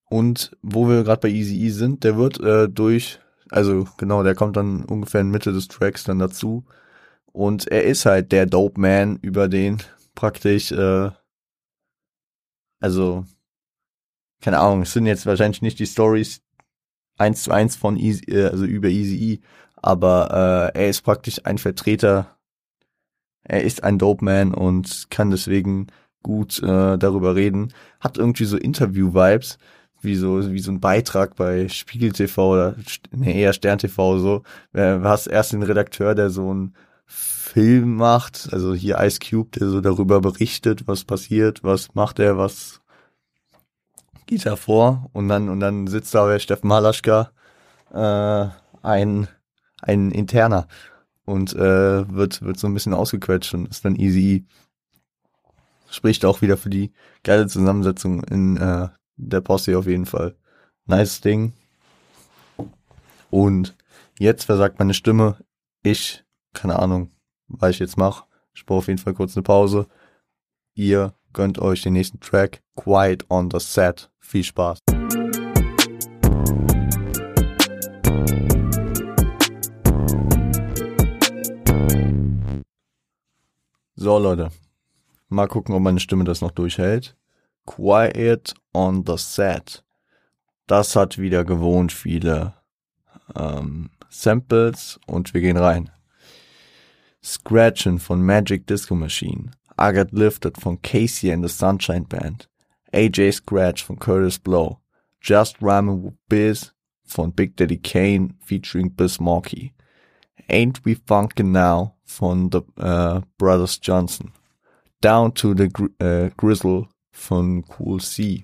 Und 0.08 0.56
wo 0.62 0.88
wir 0.88 1.04
gerade 1.04 1.20
bei 1.20 1.28
Easy 1.28 1.64
E 1.64 1.70
sind, 1.70 2.02
der 2.02 2.16
wird 2.16 2.40
äh, 2.40 2.68
durch, 2.68 3.20
also 3.50 3.86
genau, 3.96 4.24
der 4.24 4.34
kommt 4.34 4.56
dann 4.56 4.84
ungefähr 4.84 5.20
in 5.20 5.30
Mitte 5.30 5.52
des 5.52 5.68
Tracks 5.68 6.02
dann 6.02 6.18
dazu. 6.18 6.64
Und 7.32 7.68
er 7.68 7.84
ist 7.84 8.06
halt 8.06 8.32
der 8.32 8.46
Dope 8.46 8.80
Man, 8.80 9.16
über 9.18 9.48
den 9.48 9.78
praktisch, 10.16 10.72
äh, 10.72 11.10
also, 12.80 13.24
keine 14.40 14.58
Ahnung, 14.58 14.82
es 14.82 14.92
sind 14.92 15.06
jetzt 15.06 15.26
wahrscheinlich 15.26 15.62
nicht 15.62 15.78
die 15.78 15.86
Stories 15.86 16.42
eins 17.16 17.44
zu 17.44 17.52
eins 17.52 17.76
von 17.76 17.96
Easy, 17.96 18.24
äh, 18.24 18.46
also 18.46 18.64
über 18.64 18.88
Easy 18.88 19.34
E, 19.34 19.40
aber 19.82 20.72
äh, 20.74 20.78
er 20.78 20.88
ist 20.88 21.02
praktisch 21.02 21.44
ein 21.44 21.58
Vertreter. 21.58 22.36
Er 23.42 23.62
ist 23.62 23.82
ein 23.82 23.98
Dope 23.98 24.24
Man 24.24 24.54
und 24.54 25.06
kann 25.10 25.30
deswegen 25.30 25.88
gut 26.22 26.62
äh, 26.62 26.98
darüber 26.98 27.34
reden. 27.34 27.72
Hat 27.98 28.18
irgendwie 28.18 28.44
so 28.44 28.56
Interview-Vibes, 28.56 29.58
wie 30.02 30.14
so, 30.14 30.52
wie 30.52 30.60
so 30.60 30.70
ein 30.70 30.80
Beitrag 30.80 31.36
bei 31.36 31.68
Spiegel 31.68 32.12
TV 32.12 32.52
oder 32.52 32.76
nee, 33.10 33.40
eher 33.40 33.52
Stern 33.52 33.78
TV 33.78 34.18
so. 34.18 34.42
Du 34.72 35.02
hast 35.04 35.26
erst 35.26 35.52
den 35.52 35.62
Redakteur, 35.62 36.14
der 36.14 36.30
so 36.30 36.50
einen 36.50 36.74
Film 37.06 37.96
macht, 37.96 38.48
also 38.52 38.74
hier 38.74 38.98
Ice 39.00 39.18
Cube, 39.18 39.58
der 39.58 39.68
so 39.68 39.80
darüber 39.80 40.20
berichtet, 40.20 40.86
was 40.86 41.04
passiert, 41.04 41.64
was 41.64 41.94
macht 41.94 42.20
er, 42.20 42.38
was 42.38 42.80
geht 44.26 44.46
er 44.46 44.56
vor 44.56 45.10
und 45.12 45.28
dann 45.28 45.48
und 45.48 45.58
dann 45.58 45.88
sitzt 45.88 46.14
da 46.14 46.28
der 46.28 46.38
Steffen 46.38 46.72
Halaschka, 46.72 47.32
äh, 47.92 48.46
ein 48.82 49.26
ein 49.82 50.10
interner 50.10 50.66
und 51.24 51.54
äh, 51.54 52.12
wird 52.12 52.42
wird 52.42 52.58
so 52.58 52.66
ein 52.66 52.74
bisschen 52.74 52.94
ausgequetscht 52.94 53.54
und 53.54 53.68
ist 53.68 53.84
dann 53.84 53.96
easy. 53.96 54.46
Spricht 55.88 56.24
auch 56.24 56.40
wieder 56.40 56.56
für 56.56 56.70
die 56.70 56.92
geile 57.24 57.48
Zusammensetzung 57.48 58.22
in 58.24 58.56
äh, 58.56 58.88
der 59.16 59.40
Posse 59.40 59.76
auf 59.76 59.86
jeden 59.86 60.06
Fall. 60.06 60.36
Nice 60.86 61.20
Ding. 61.20 61.52
Und 63.30 63.76
jetzt 64.18 64.44
versagt 64.44 64.78
meine 64.78 64.94
Stimme. 64.94 65.36
Ich, 65.82 66.24
keine 66.52 66.78
Ahnung, 66.78 67.10
was 67.48 67.70
ich 67.70 67.78
jetzt 67.78 67.96
mache. 67.96 68.24
Ich 68.54 68.66
brauche 68.66 68.78
auf 68.78 68.88
jeden 68.88 68.98
Fall 68.98 69.14
kurz 69.14 69.36
eine 69.36 69.42
Pause. 69.42 69.86
Ihr 70.74 71.14
gönnt 71.32 71.58
euch 71.58 71.82
den 71.82 71.92
nächsten 71.92 72.20
Track. 72.20 72.60
Quiet 72.76 73.30
on 73.30 73.50
the 73.50 73.60
Set. 73.60 74.10
Viel 74.18 74.44
Spaß. 74.44 74.78
So, 84.02 84.18
Leute. 84.18 84.50
Mal 85.28 85.46
gucken, 85.46 85.74
ob 85.74 85.82
meine 85.82 86.00
Stimme 86.00 86.24
das 86.24 86.40
noch 86.40 86.52
durchhält. 86.52 87.18
Quiet 87.66 88.54
on 88.72 89.04
the 89.06 89.18
Set. 89.18 89.84
Das 90.66 90.96
hat 90.96 91.18
wieder 91.18 91.44
gewohnt 91.44 91.92
viele 91.92 92.54
ähm, 93.36 93.90
Samples 94.08 94.98
und 95.06 95.34
wir 95.34 95.42
gehen 95.42 95.58
rein. 95.58 95.90
Scratchin' 97.22 97.98
von 97.98 98.22
Magic 98.22 98.66
Disco 98.66 98.94
Machine. 98.94 99.50
I 99.78 99.92
Got 99.92 100.12
Lifted 100.12 100.56
von 100.56 100.80
Casey 100.80 101.30
and 101.30 101.46
the 101.46 101.54
Sunshine 101.54 102.06
Band. 102.06 102.48
AJ 102.94 103.32
Scratch 103.32 103.84
von 103.84 103.98
Curtis 103.98 104.38
Blow. 104.38 104.78
Just 105.20 105.60
Rhyming 105.60 106.04
with 106.04 106.14
Biz 106.30 106.72
von 107.04 107.32
Big 107.32 107.54
Daddy 107.54 107.76
Kane 107.76 108.32
featuring 108.42 108.88
Biz 108.88 109.20
Markie. 109.20 109.74
Ain't 110.48 110.84
We 110.84 110.94
Funkin' 110.94 111.52
Now 111.52 111.94
von 112.04 112.50
The 112.50 112.62
uh, 112.78 113.20
Brothers 113.38 113.78
Johnson. 113.78 114.32
Down 115.00 115.32
to 115.32 115.54
the 115.54 115.68
Gri 115.68 115.88
uh, 116.00 116.30
Grizzle 116.36 116.88
von 117.12 117.62
Cool 117.62 118.00
C. 118.00 118.42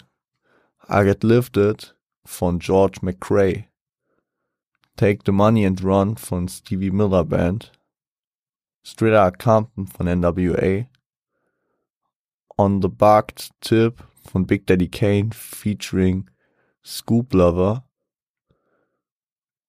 I 0.88 1.04
Get 1.04 1.24
Lifted 1.24 1.90
von 2.26 2.58
George 2.58 3.00
McCrae. 3.00 3.66
Take 4.96 5.24
the 5.24 5.32
Money 5.32 5.64
and 5.64 5.82
Run 5.82 6.14
von 6.14 6.48
Stevie 6.48 6.90
Miller 6.90 7.24
Band. 7.24 7.70
Straight 8.82 9.14
Outta 9.14 9.36
Compton 9.36 9.86
von 9.86 10.06
NWA. 10.06 10.86
On 12.58 12.80
the 12.80 12.88
Bugged 12.88 13.50
Tip 13.60 14.02
von 14.30 14.44
Big 14.44 14.64
Daddy 14.64 14.88
Kane 14.88 15.30
featuring 15.32 16.28
Scoop 16.82 17.34
Lover. 17.34 17.82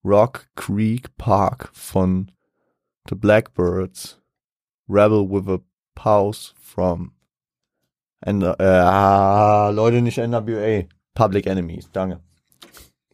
Rock 0.07 0.47
Creek 0.55 1.17
Park 1.17 1.69
von 1.73 2.31
The 3.09 3.15
Blackbirds. 3.15 4.17
Rebel 4.87 5.27
with 5.27 5.49
a 5.49 5.59
Pause 5.95 6.53
from 6.57 7.11
N 8.25 8.41
äh, 8.41 9.71
Leute, 9.71 10.01
nicht 10.01 10.17
NWA. 10.17 10.87
Public 11.13 11.45
Enemies, 11.45 11.89
danke. 11.91 12.21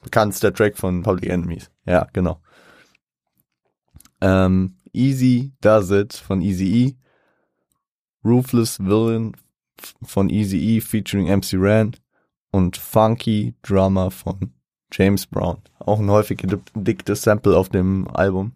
Bekanntester 0.04 0.54
Track 0.54 0.78
von 0.78 1.02
Public 1.02 1.32
Enemies. 1.32 1.72
Ja, 1.86 2.08
genau. 2.14 2.40
Ähm, 4.22 4.76
Easy 4.94 5.52
Does 5.62 5.90
It 5.90 6.14
von 6.14 6.42
Easy 6.42 6.86
E. 6.86 6.96
Ruthless 8.24 8.80
Villain 8.80 9.36
von 10.04 10.30
Easy 10.30 10.76
E 10.76 10.80
featuring 10.80 11.26
MC 11.28 11.54
Ran 11.54 11.96
und 12.52 12.78
Funky 12.78 13.56
Drummer 13.64 14.12
von 14.12 14.54
James 14.94 15.26
Brown. 15.26 15.58
Auch 15.80 16.00
ein 16.00 16.10
häufig 16.10 16.38
gedicktes 16.38 17.24
Sample 17.24 17.58
auf 17.58 17.70
dem 17.70 18.08
Album. 18.08 18.54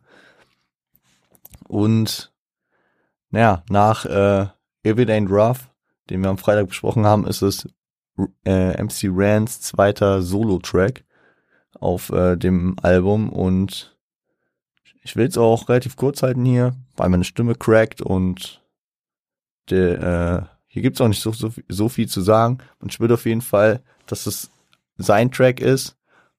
Und 1.67 2.31
naja, 3.29 3.63
nach 3.69 4.05
äh, 4.05 4.47
If 4.85 4.99
It 4.99 5.09
Ain't 5.09 5.29
Rough, 5.29 5.69
den 6.09 6.21
wir 6.21 6.29
am 6.29 6.37
Freitag 6.37 6.67
besprochen 6.67 7.05
haben, 7.05 7.27
ist 7.27 7.41
es 7.41 7.67
äh, 8.45 8.81
MC 8.81 9.09
Rands 9.11 9.61
zweiter 9.61 10.21
Solo-Track 10.21 11.03
auf 11.79 12.09
äh, 12.11 12.37
dem 12.37 12.75
Album 12.81 13.29
und 13.29 13.97
ich 15.03 15.15
will 15.15 15.27
es 15.27 15.37
auch 15.37 15.69
relativ 15.69 15.95
kurz 15.95 16.23
halten 16.23 16.45
hier, 16.45 16.75
weil 16.95 17.09
meine 17.09 17.23
Stimme 17.23 17.55
crackt 17.55 18.01
und 18.01 18.61
der, 19.69 20.01
äh, 20.01 20.55
hier 20.67 20.81
gibt's 20.81 21.01
auch 21.01 21.07
nicht 21.07 21.21
so, 21.21 21.31
so, 21.31 21.51
so 21.67 21.89
viel 21.89 22.07
zu 22.07 22.21
sagen. 22.21 22.59
Und 22.79 22.93
ich 22.93 22.99
würde 22.99 23.15
auf 23.15 23.25
jeden 23.25 23.41
Fall, 23.41 23.81
dass 24.05 24.25
es 24.27 24.49
sein 24.97 25.31
Track 25.31 25.59
ist, 25.59 25.96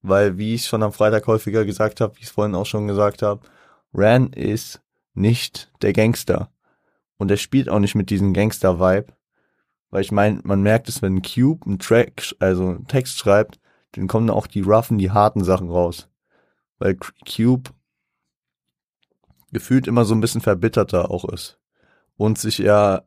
weil 0.09 0.39
wie 0.39 0.55
ich 0.55 0.67
schon 0.67 0.83
am 0.83 0.93
Freitag 0.93 1.27
häufiger 1.27 1.65
gesagt 1.65 2.01
habe, 2.01 2.17
wie 2.17 2.21
ich 2.21 2.27
es 2.27 2.33
vorhin 2.33 2.55
auch 2.55 2.67
schon 2.67 2.87
gesagt 2.87 3.23
habe, 3.23 3.47
Ran 3.93 4.33
ist 4.33 4.81
nicht 5.15 5.71
der 5.83 5.93
Gangster. 5.93 6.51
Und 7.17 7.31
er 7.31 7.37
spielt 7.37 7.69
auch 7.69 7.81
nicht 7.81 7.95
mit 7.95 8.11
diesem 8.11 8.33
Gangster-Vibe. 8.33 9.13
Weil 9.91 10.03
ich 10.03 10.13
meine, 10.13 10.41
man 10.45 10.63
merkt 10.63 10.89
es, 10.89 11.03
wenn 11.03 11.23
Cube 11.23 11.67
einen 11.67 11.79
Track, 11.79 12.35
also 12.39 12.69
einen 12.69 12.87
Text 12.87 13.19
schreibt, 13.19 13.59
dann 13.93 14.07
kommen 14.07 14.31
auch 14.31 14.47
die 14.47 14.61
roughen, 14.61 14.99
die 14.99 15.11
harten 15.11 15.45
Sachen 15.45 15.71
raus. 15.71 16.09
Weil 16.79 16.97
Cube 17.27 17.71
gefühlt 19.51 19.87
immer 19.87 20.05
so 20.05 20.15
ein 20.15 20.21
bisschen 20.21 20.43
verbitterter 20.43 21.11
auch 21.11 21.25
ist. 21.25 21.59
Und 22.17 22.39
sich 22.39 22.59
ja, 22.59 23.03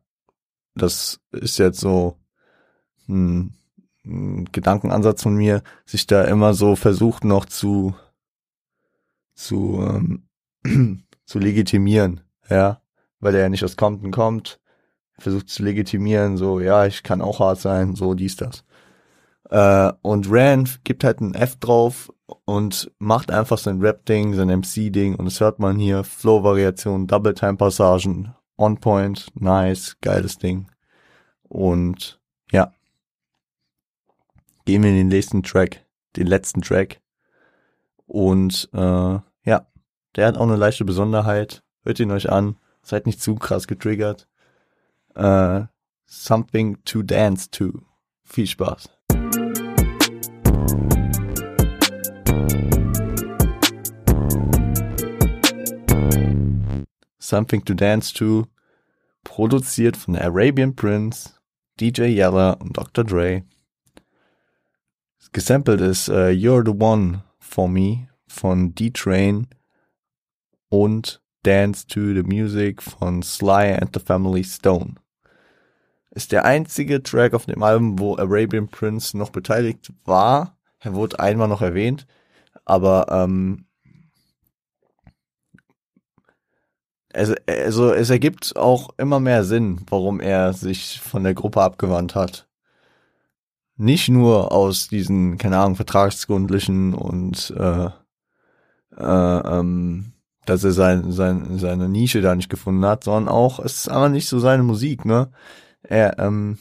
das 0.74 1.20
ist 1.30 1.58
jetzt 1.58 1.80
so 1.80 2.18
ein 3.08 3.56
Gedankenansatz 4.04 5.22
von 5.22 5.34
mir, 5.34 5.62
sich 5.84 6.06
da 6.06 6.24
immer 6.24 6.54
so 6.54 6.76
versucht 6.76 7.24
noch 7.24 7.44
zu, 7.44 7.94
zu, 9.34 9.80
ähm, 9.82 11.04
zu 11.24 11.38
legitimieren, 11.38 12.20
ja, 12.48 12.80
weil 13.20 13.34
er 13.34 13.42
ja 13.42 13.48
nicht 13.48 13.64
aus 13.64 13.76
Compton 13.76 14.10
kommt, 14.10 14.60
versucht 15.18 15.48
zu 15.48 15.62
legitimieren, 15.62 16.36
so, 16.36 16.60
ja, 16.60 16.86
ich 16.86 17.02
kann 17.02 17.22
auch 17.22 17.40
hart 17.40 17.60
sein, 17.60 17.94
so, 17.94 18.14
dies, 18.14 18.36
das. 18.36 18.64
Äh, 19.50 19.92
und 20.02 20.26
Rand 20.30 20.84
gibt 20.84 21.04
halt 21.04 21.20
ein 21.20 21.34
F 21.34 21.56
drauf 21.56 22.12
und 22.44 22.90
macht 22.98 23.30
einfach 23.30 23.58
sein 23.58 23.80
Rap-Ding, 23.80 24.34
sein 24.34 24.48
MC-Ding 24.48 25.14
und 25.14 25.26
das 25.26 25.40
hört 25.40 25.58
man 25.58 25.78
hier, 25.78 26.02
Flow-Variation, 26.02 27.06
Double-Time-Passagen, 27.06 28.34
on 28.56 28.78
point, 28.78 29.28
nice, 29.34 29.96
geiles 30.00 30.38
Ding. 30.38 30.66
Und 31.48 32.20
ja, 32.50 32.72
gehen 34.64 34.82
wir 34.82 34.90
in 34.90 34.96
den 34.96 35.08
nächsten 35.08 35.42
Track, 35.42 35.84
den 36.16 36.26
letzten 36.26 36.62
Track. 36.62 37.00
Und 38.06 38.68
äh, 38.72 38.78
ja, 39.44 39.66
der 40.16 40.26
hat 40.26 40.36
auch 40.36 40.42
eine 40.42 40.56
leichte 40.56 40.84
Besonderheit. 40.84 41.62
Hört 41.84 42.00
ihn 42.00 42.10
euch 42.10 42.30
an, 42.30 42.56
seid 42.82 43.06
nicht 43.06 43.20
zu 43.20 43.34
krass 43.34 43.66
getriggert. 43.66 44.28
Äh, 45.14 45.62
something 46.06 46.82
to 46.84 47.02
dance 47.02 47.50
to. 47.50 47.72
Viel 48.24 48.46
Spaß. 48.46 48.88
Something 57.18 57.64
to 57.64 57.72
Dance 57.72 58.12
To, 58.12 58.46
produziert 59.24 59.96
von 59.96 60.16
Arabian 60.16 60.76
Prince, 60.76 61.30
DJ 61.80 62.08
Yella 62.08 62.52
und 62.54 62.76
Dr. 62.76 63.04
Dre. 63.04 63.44
Gesampelt 65.32 65.80
ist 65.80 66.10
uh, 66.10 66.28
You're 66.28 66.62
the 66.62 66.78
One 66.78 67.22
for 67.38 67.66
Me 67.66 68.08
von 68.26 68.74
D-Train 68.74 69.46
und 70.68 71.22
Dance 71.42 71.86
to 71.86 72.00
the 72.00 72.22
Music 72.22 72.82
von 72.82 73.22
Sly 73.22 73.78
and 73.80 73.90
the 73.94 74.00
Family 74.00 74.44
Stone. 74.44 74.96
Ist 76.10 76.32
der 76.32 76.44
einzige 76.44 77.02
Track 77.02 77.32
auf 77.32 77.46
dem 77.46 77.62
Album, 77.62 77.98
wo 77.98 78.16
Arabian 78.16 78.68
Prince 78.68 79.16
noch 79.16 79.30
beteiligt 79.30 79.90
war. 80.04 80.58
Er 80.80 80.94
wurde 80.94 81.18
einmal 81.18 81.48
noch 81.48 81.62
erwähnt, 81.62 82.06
aber 82.66 83.06
ähm, 83.10 83.64
es, 87.08 87.32
also 87.46 87.94
es 87.94 88.10
ergibt 88.10 88.54
auch 88.56 88.90
immer 88.98 89.18
mehr 89.18 89.44
Sinn, 89.44 89.80
warum 89.88 90.20
er 90.20 90.52
sich 90.52 91.00
von 91.00 91.24
der 91.24 91.32
Gruppe 91.32 91.62
abgewandt 91.62 92.14
hat. 92.14 92.48
Nicht 93.82 94.08
nur 94.08 94.52
aus 94.52 94.86
diesen, 94.86 95.38
keine 95.38 95.58
Ahnung, 95.58 95.74
vertragsgründlichen 95.74 96.94
und 96.94 97.52
äh, 97.56 97.86
äh, 98.96 99.58
ähm, 99.58 100.12
dass 100.44 100.62
er 100.62 100.70
sein, 100.70 101.10
sein, 101.10 101.58
seine 101.58 101.88
Nische 101.88 102.20
da 102.20 102.36
nicht 102.36 102.48
gefunden 102.48 102.84
hat, 102.84 103.02
sondern 103.02 103.28
auch, 103.28 103.58
es 103.58 103.80
ist 103.80 103.88
aber 103.88 104.08
nicht 104.08 104.28
so 104.28 104.38
seine 104.38 104.62
Musik, 104.62 105.04
ne? 105.04 105.32
Er, 105.82 106.16
ähm, 106.20 106.58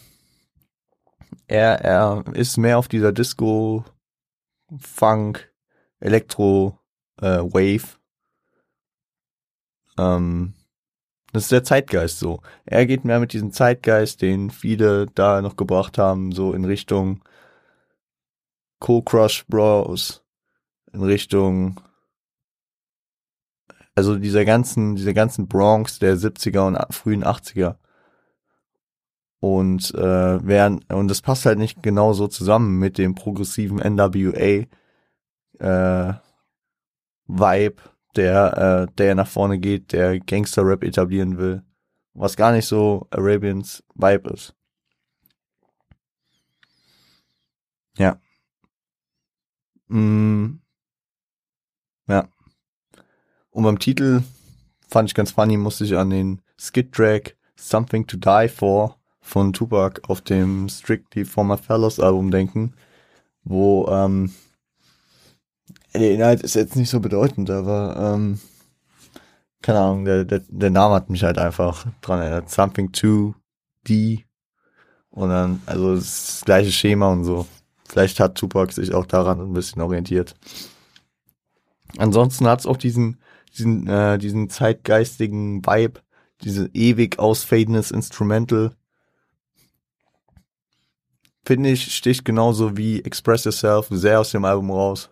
er, 1.48 1.82
er 1.82 2.24
ist 2.34 2.58
mehr 2.58 2.80
auf 2.80 2.88
dieser 2.88 3.12
Disco, 3.12 3.86
Funk, 4.80 5.54
Elektro, 6.00 6.80
äh, 7.22 7.38
Wave 7.38 8.00
ähm, 10.00 10.56
das 11.32 11.44
ist 11.44 11.52
der 11.52 11.64
Zeitgeist 11.64 12.20
so. 12.20 12.42
Er 12.66 12.86
geht 12.86 13.06
mehr 13.06 13.20
mit 13.20 13.34
diesem 13.34 13.52
Zeitgeist, 13.52 14.22
den 14.22 14.50
viele 14.50 15.08
da 15.08 15.42
noch 15.42 15.56
gebracht 15.56 15.98
haben, 15.98 16.32
so 16.32 16.54
in 16.54 16.66
Richtung 16.66 17.22
Co 18.80 19.02
Crush 19.02 19.46
Bros, 19.48 20.24
in 20.92 21.04
Richtung 21.04 21.80
also 23.96 24.18
dieser 24.18 24.46
ganzen, 24.46 24.96
dieser 24.96 25.14
ganzen 25.14 25.48
Bronx 25.48 26.00
der 26.00 26.16
70er 26.18 26.68
und 26.68 26.94
frühen 26.94 27.24
80er. 27.24 27.76
Und 29.40 29.94
äh, 29.96 30.46
während, 30.46 30.92
und 30.94 31.08
das 31.08 31.22
passt 31.22 31.46
halt 31.46 31.58
nicht 31.58 31.82
genau 31.82 32.14
so 32.14 32.28
zusammen 32.28 32.78
mit 32.80 32.98
dem 32.98 33.16
progressiven 33.16 33.78
NWA 33.78 34.66
äh, 35.60 36.14
Vibe 37.28 37.82
der, 38.16 38.88
äh, 38.90 38.94
der 38.98 39.16
nach 39.16 39.28
vorne 39.28 39.60
geht, 39.60 39.94
der 39.94 40.20
Gangster-Rap 40.20 40.84
etablieren 40.84 41.38
will. 41.38 41.64
Was 42.14 42.36
gar 42.36 42.52
nicht 42.52 42.66
so 42.66 43.08
Arabians 43.10 43.84
Vibe 43.96 44.30
ist. 44.32 44.54
Ja. 47.98 48.20
Mm. 49.88 50.60
Ja. 52.08 52.28
Und 53.52 53.64
beim 53.64 53.80
Titel 53.80 54.24
fand 54.88 55.10
ich 55.10 55.16
ganz 55.16 55.32
funny, 55.32 55.58
musste 55.58 55.84
ich 55.86 55.96
an 55.98 56.10
den 56.10 56.42
Skid-Track 56.60 57.38
Something 57.56 58.08
to 58.08 58.18
Die 58.18 58.50
For 58.50 58.98
von 59.22 59.54
Tupac 59.54 60.02
auf 60.08 60.22
dem 60.22 60.68
Strictly 60.68 61.26
For 61.26 61.44
My 61.44 61.58
Fellows 61.58 62.00
Album 62.00 62.32
denken, 62.32 62.74
wo 63.44 63.88
ähm, 63.88 64.34
der 66.00 66.14
Inhalt 66.14 66.42
ist 66.42 66.56
jetzt 66.56 66.76
nicht 66.76 66.90
so 66.90 67.00
bedeutend, 67.00 67.50
aber 67.50 68.16
ähm, 68.16 68.40
keine 69.62 69.80
Ahnung, 69.80 70.06
der, 70.06 70.26
der, 70.26 70.42
der 70.48 70.70
Name 70.70 70.96
hat 70.96 71.10
mich 71.10 71.24
halt 71.24 71.38
einfach 71.38 71.86
dran 72.02 72.22
erinnert. 72.22 72.50
Something 72.50 72.92
to 72.92 73.36
D 73.88 74.26
und 75.10 75.30
dann, 75.30 75.62
also 75.66 75.96
das 75.96 76.42
gleiche 76.46 76.72
Schema 76.72 77.12
und 77.12 77.26
so. 77.26 77.46
Vielleicht 77.88 78.20
hat 78.20 78.36
Tupac 78.36 78.72
sich 78.74 78.94
auch 78.94 79.06
daran 79.06 79.42
ein 79.42 79.54
bisschen 79.54 79.82
orientiert. 79.82 80.36
Ansonsten 81.98 82.48
hat 82.48 82.62
es 82.62 82.66
auch 82.66 82.78
diesen, 82.78 83.20
diesen, 83.58 83.88
äh, 83.88 84.18
diesen 84.18 84.50
zeitgeistigen 84.50 85.66
Vibe, 85.66 86.00
diese 86.42 86.70
ewig 86.74 87.20
ausfadendes 87.20 87.92
Instrumental. 87.92 88.72
Finde 91.46 91.72
ich, 91.72 91.94
sticht 91.94 92.24
genauso 92.24 92.78
wie 92.78 93.02
Express 93.02 93.44
Yourself 93.44 93.88
sehr 93.90 94.22
aus 94.22 94.32
dem 94.32 94.46
Album 94.46 94.72
raus. 94.72 95.10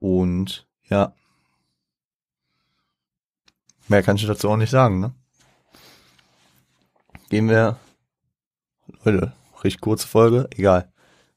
Und 0.00 0.66
ja. 0.88 1.14
Mehr 3.86 4.02
kann 4.02 4.16
ich 4.16 4.26
dazu 4.26 4.48
auch 4.48 4.56
nicht 4.56 4.70
sagen, 4.70 5.00
ne? 5.00 5.14
Gehen 7.28 7.48
wir, 7.48 7.78
Leute, 9.04 9.32
recht 9.62 9.80
kurze 9.80 10.08
Folge, 10.08 10.48
egal. 10.56 10.92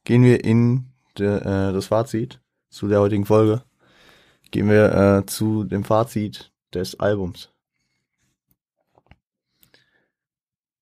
Gehen 0.05 0.23
wir 0.23 0.43
in 0.43 0.91
de, 1.19 1.37
äh, 1.37 1.73
das 1.73 1.87
Fazit 1.87 2.41
zu 2.69 2.87
der 2.87 2.99
heutigen 2.99 3.25
Folge. 3.25 3.63
Gehen 4.49 4.69
wir 4.69 4.93
äh, 4.93 5.25
zu 5.25 5.63
dem 5.63 5.83
Fazit 5.83 6.51
des 6.73 6.99
Albums. 6.99 7.49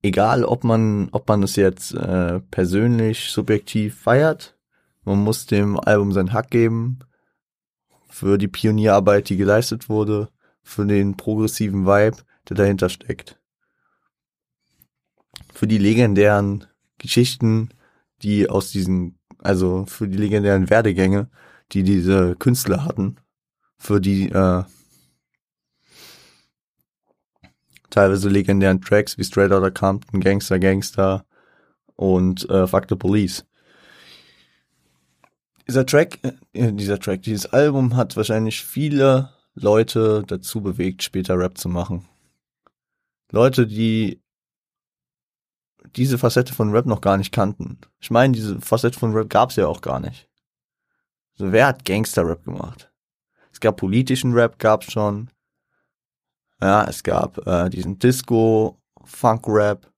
Egal, 0.01 0.45
ob 0.45 0.63
man, 0.63 1.09
ob 1.11 1.27
man 1.27 1.43
es 1.43 1.55
jetzt 1.55 1.93
äh, 1.93 2.39
persönlich, 2.39 3.31
subjektiv 3.31 3.99
feiert, 3.99 4.57
man 5.03 5.23
muss 5.23 5.45
dem 5.45 5.79
Album 5.79 6.11
seinen 6.11 6.33
Hack 6.33 6.49
geben 6.49 6.99
für 8.11 8.37
die 8.37 8.47
Pionierarbeit, 8.47 9.29
die 9.29 9.37
geleistet 9.37 9.89
wurde, 9.89 10.29
für 10.63 10.85
den 10.85 11.17
progressiven 11.17 11.85
Vibe, 11.85 12.17
der 12.49 12.57
dahinter 12.57 12.89
steckt. 12.89 13.39
Für 15.53 15.65
die 15.65 15.77
legendären 15.77 16.65
Geschichten, 16.97 17.69
die 18.21 18.49
aus 18.49 18.71
diesen, 18.71 19.17
also 19.39 19.85
für 19.85 20.07
die 20.07 20.17
legendären 20.17 20.69
Werdegänge, 20.69 21.29
die 21.71 21.83
diese 21.83 22.35
Künstler 22.35 22.83
hatten, 22.83 23.15
für 23.77 24.01
die 24.01 24.29
äh, 24.29 24.63
teilweise 27.89 28.29
legendären 28.29 28.81
Tracks 28.81 29.17
wie 29.17 29.23
Straight 29.23 29.51
Outta 29.51 29.71
Compton, 29.71 30.19
Gangster 30.19 30.59
Gangster 30.59 31.25
und 31.95 32.47
äh, 32.49 32.67
Fuck 32.67 32.85
the 32.89 32.95
Police 32.95 33.45
dieser 35.67 35.85
Track, 35.85 36.19
äh, 36.53 36.73
dieser 36.73 36.99
Track, 36.99 37.23
dieses 37.23 37.45
Album 37.47 37.95
hat 37.95 38.15
wahrscheinlich 38.15 38.63
viele 38.63 39.29
Leute 39.53 40.23
dazu 40.25 40.61
bewegt, 40.61 41.03
später 41.03 41.37
Rap 41.37 41.57
zu 41.57 41.69
machen. 41.69 42.07
Leute, 43.31 43.67
die 43.67 44.21
diese 45.95 46.17
Facette 46.17 46.53
von 46.53 46.71
Rap 46.71 46.85
noch 46.85 47.01
gar 47.01 47.17
nicht 47.17 47.31
kannten. 47.31 47.79
Ich 47.99 48.11
meine, 48.11 48.33
diese 48.33 48.61
Facette 48.61 48.97
von 48.97 49.13
Rap 49.13 49.29
gab's 49.29 49.55
ja 49.55 49.67
auch 49.67 49.81
gar 49.81 49.99
nicht. 49.99 50.29
So, 51.33 51.51
wer 51.51 51.67
hat 51.67 51.85
Gangster-Rap 51.85 52.43
gemacht? 52.43 52.91
Es 53.51 53.59
gab 53.59 53.77
politischen 53.77 54.33
Rap, 54.33 54.59
gab's 54.59 54.91
schon. 54.91 55.29
Ja, 56.61 56.83
es 56.83 57.03
gab 57.03 57.45
äh, 57.47 57.69
diesen 57.69 57.97
Disco, 57.97 58.79
Funk-Rap. 59.03 59.91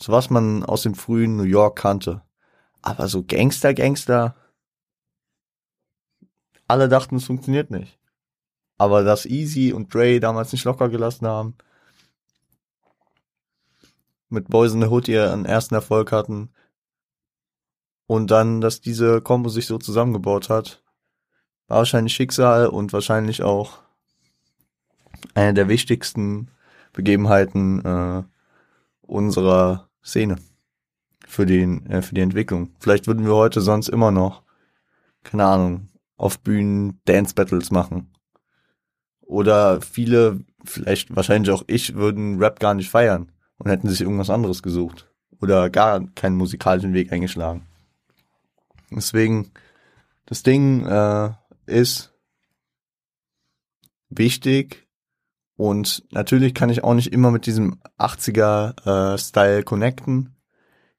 So 0.00 0.12
was 0.12 0.30
man 0.30 0.64
aus 0.64 0.82
dem 0.82 0.94
frühen 0.94 1.36
New 1.36 1.42
York 1.42 1.76
kannte. 1.76 2.22
Aber 2.88 3.06
so 3.06 3.22
Gangster, 3.22 3.74
Gangster, 3.74 4.34
alle 6.66 6.88
dachten, 6.88 7.16
es 7.16 7.24
funktioniert 7.24 7.70
nicht. 7.70 7.98
Aber 8.78 9.04
dass 9.04 9.26
Easy 9.26 9.74
und 9.74 9.92
Dre 9.92 10.20
damals 10.20 10.52
nicht 10.52 10.64
locker 10.64 10.88
gelassen 10.88 11.26
haben, 11.26 11.54
mit 14.30 14.48
Boys 14.48 14.72
in 14.72 14.80
the 14.80 14.88
Hood 14.88 15.08
ihren 15.08 15.44
ersten 15.44 15.74
Erfolg 15.74 16.12
hatten 16.12 16.50
und 18.06 18.30
dann, 18.30 18.62
dass 18.62 18.80
diese 18.80 19.20
Combo 19.20 19.50
sich 19.50 19.66
so 19.66 19.76
zusammengebaut 19.76 20.48
hat, 20.48 20.82
war 21.66 21.78
wahrscheinlich 21.78 22.14
Schicksal 22.14 22.68
und 22.68 22.94
wahrscheinlich 22.94 23.42
auch 23.42 23.80
eine 25.34 25.52
der 25.52 25.68
wichtigsten 25.68 26.50
Begebenheiten 26.94 27.84
äh, 27.84 28.22
unserer 29.02 29.90
Szene 30.02 30.36
für 31.28 31.46
den 31.46 31.86
äh, 31.86 32.02
für 32.02 32.14
die 32.14 32.22
Entwicklung. 32.22 32.70
Vielleicht 32.80 33.06
würden 33.06 33.24
wir 33.24 33.34
heute 33.34 33.60
sonst 33.60 33.88
immer 33.88 34.10
noch 34.10 34.42
keine 35.22 35.44
Ahnung 35.44 35.88
auf 36.16 36.40
Bühnen 36.40 37.00
Dance 37.04 37.34
Battles 37.34 37.70
machen. 37.70 38.10
Oder 39.20 39.80
viele, 39.82 40.40
vielleicht 40.64 41.14
wahrscheinlich 41.14 41.52
auch 41.52 41.64
ich, 41.66 41.94
würden 41.94 42.38
Rap 42.38 42.60
gar 42.60 42.74
nicht 42.74 42.90
feiern 42.90 43.30
und 43.58 43.70
hätten 43.70 43.88
sich 43.88 44.00
irgendwas 44.00 44.30
anderes 44.30 44.62
gesucht 44.62 45.06
oder 45.40 45.68
gar 45.70 46.04
keinen 46.14 46.36
musikalischen 46.36 46.94
Weg 46.94 47.12
eingeschlagen. 47.12 47.66
Deswegen, 48.90 49.50
das 50.24 50.42
Ding 50.42 50.86
äh, 50.86 51.30
ist 51.66 52.14
wichtig 54.08 54.88
und 55.56 56.04
natürlich 56.10 56.54
kann 56.54 56.70
ich 56.70 56.82
auch 56.82 56.94
nicht 56.94 57.12
immer 57.12 57.30
mit 57.30 57.44
diesem 57.44 57.80
80er 57.98 59.14
äh, 59.14 59.18
Style 59.18 59.62
connecten, 59.62 60.37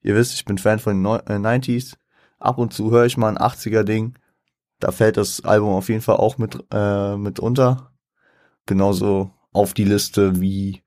Ihr 0.02 0.14
wisst, 0.14 0.34
ich 0.34 0.44
bin 0.44 0.58
Fan 0.58 0.78
von 0.78 1.02
den 1.02 1.06
90s. 1.06 1.92
Äh, 1.92 1.96
Ab 2.38 2.56
und 2.56 2.72
zu 2.72 2.90
höre 2.90 3.04
ich 3.04 3.18
mal 3.18 3.28
ein 3.28 3.38
80er 3.38 3.82
Ding. 3.82 4.18
Da 4.78 4.92
fällt 4.92 5.18
das 5.18 5.44
Album 5.44 5.74
auf 5.74 5.90
jeden 5.90 6.00
Fall 6.00 6.16
auch 6.16 6.38
mit, 6.38 6.58
äh, 6.72 7.16
mit 7.16 7.38
unter. 7.38 7.92
Genauso 8.64 9.30
auf 9.52 9.74
die 9.74 9.84
Liste 9.84 10.40
wie 10.40 10.82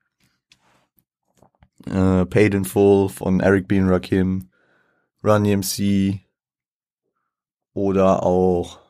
äh, 1.86 2.26
Paid 2.26 2.54
in 2.54 2.64
Full 2.64 3.08
von 3.08 3.40
Eric 3.40 3.68
B. 3.68 3.80
Rakim, 3.80 4.50
Run 5.22 5.44
EMC 5.44 6.20
oder 7.72 8.24
auch 8.24 8.80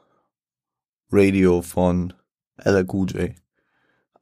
Radio 1.10 1.60
von 1.60 2.14
Ella 2.56 2.80
J. 2.80 3.34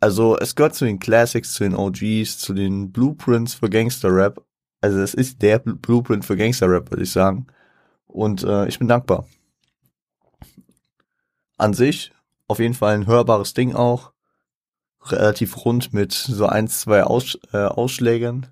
Also 0.00 0.36
es 0.36 0.56
gehört 0.56 0.74
zu 0.74 0.84
den 0.84 0.98
Classics, 0.98 1.54
zu 1.54 1.64
den 1.64 1.76
OGs, 1.76 2.38
zu 2.38 2.54
den 2.54 2.90
Blueprints 2.90 3.54
für 3.54 3.70
Gangster 3.70 4.12
Rap, 4.12 4.44
also 4.82 4.98
das 4.98 5.14
ist 5.14 5.40
der 5.40 5.60
Blueprint 5.60 6.24
für 6.24 6.36
Gangster-Rap, 6.36 6.90
würde 6.90 7.04
ich 7.04 7.12
sagen. 7.12 7.46
Und 8.06 8.42
äh, 8.42 8.66
ich 8.66 8.78
bin 8.78 8.88
dankbar. 8.88 9.26
An 11.56 11.72
sich 11.72 12.12
auf 12.48 12.58
jeden 12.58 12.74
Fall 12.74 12.94
ein 12.94 13.06
hörbares 13.06 13.54
Ding 13.54 13.74
auch. 13.74 14.12
Relativ 15.06 15.64
rund 15.64 15.92
mit 15.94 16.12
so 16.12 16.46
ein, 16.46 16.68
zwei 16.68 17.04
Aus, 17.04 17.38
äh, 17.52 17.58
Ausschlägen. 17.58 18.48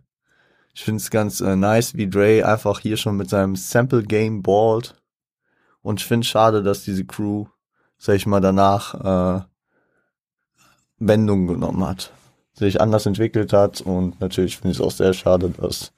Ich 0.72 0.84
finde 0.84 1.00
es 1.00 1.10
ganz 1.10 1.40
äh, 1.40 1.56
nice, 1.56 1.94
wie 1.94 2.08
Dre 2.08 2.46
einfach 2.46 2.78
hier 2.78 2.96
schon 2.96 3.16
mit 3.16 3.28
seinem 3.28 3.56
Sample-Game 3.56 4.42
ballt. 4.42 4.94
Und 5.82 6.00
ich 6.00 6.06
finde 6.06 6.26
schade, 6.26 6.62
dass 6.62 6.84
diese 6.84 7.04
Crew, 7.04 7.46
sag 7.98 8.14
ich 8.14 8.26
mal, 8.26 8.40
danach 8.40 9.40
äh, 9.40 9.44
Wendungen 10.98 11.48
genommen 11.48 11.84
hat. 11.84 12.12
Sich 12.52 12.80
anders 12.80 13.06
entwickelt 13.06 13.52
hat 13.52 13.80
und 13.80 14.20
natürlich 14.20 14.58
finde 14.58 14.72
ich 14.72 14.78
es 14.78 14.84
auch 14.84 14.90
sehr 14.90 15.12
schade, 15.12 15.50
dass 15.50 15.92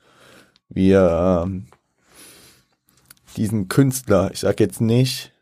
wir 0.75 1.45
ähm, 1.45 1.67
diesen 3.37 3.69
Künstler, 3.69 4.31
ich 4.33 4.41
sag 4.41 4.61
jetzt 4.61 4.81
nicht 4.81 5.33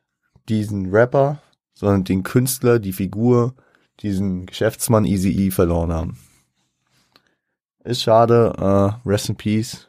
diesen 0.49 0.91
Rapper, 0.91 1.43
sondern 1.75 2.05
den 2.05 2.23
Künstler, 2.23 2.79
die 2.79 2.93
Figur, 2.93 3.55
diesen 4.01 4.47
Geschäftsmann 4.47 5.05
Easy 5.05 5.31
E 5.31 5.51
verloren 5.51 5.93
haben. 5.93 6.19
Ist 7.85 8.03
schade, 8.03 8.53
äh, 8.59 9.09
rest 9.09 9.29
in 9.29 9.37
peace. 9.37 9.89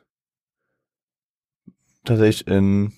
Tatsächlich 2.04 2.48
in 2.48 2.94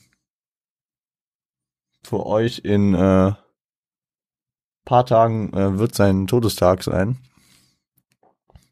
für 2.04 2.26
euch 2.26 2.60
in 2.60 2.94
äh, 2.94 3.34
paar 4.86 5.06
Tagen 5.06 5.54
äh, 5.54 5.78
wird 5.80 5.96
sein 5.96 6.28
Todestag 6.28 6.84
sein. 6.84 7.18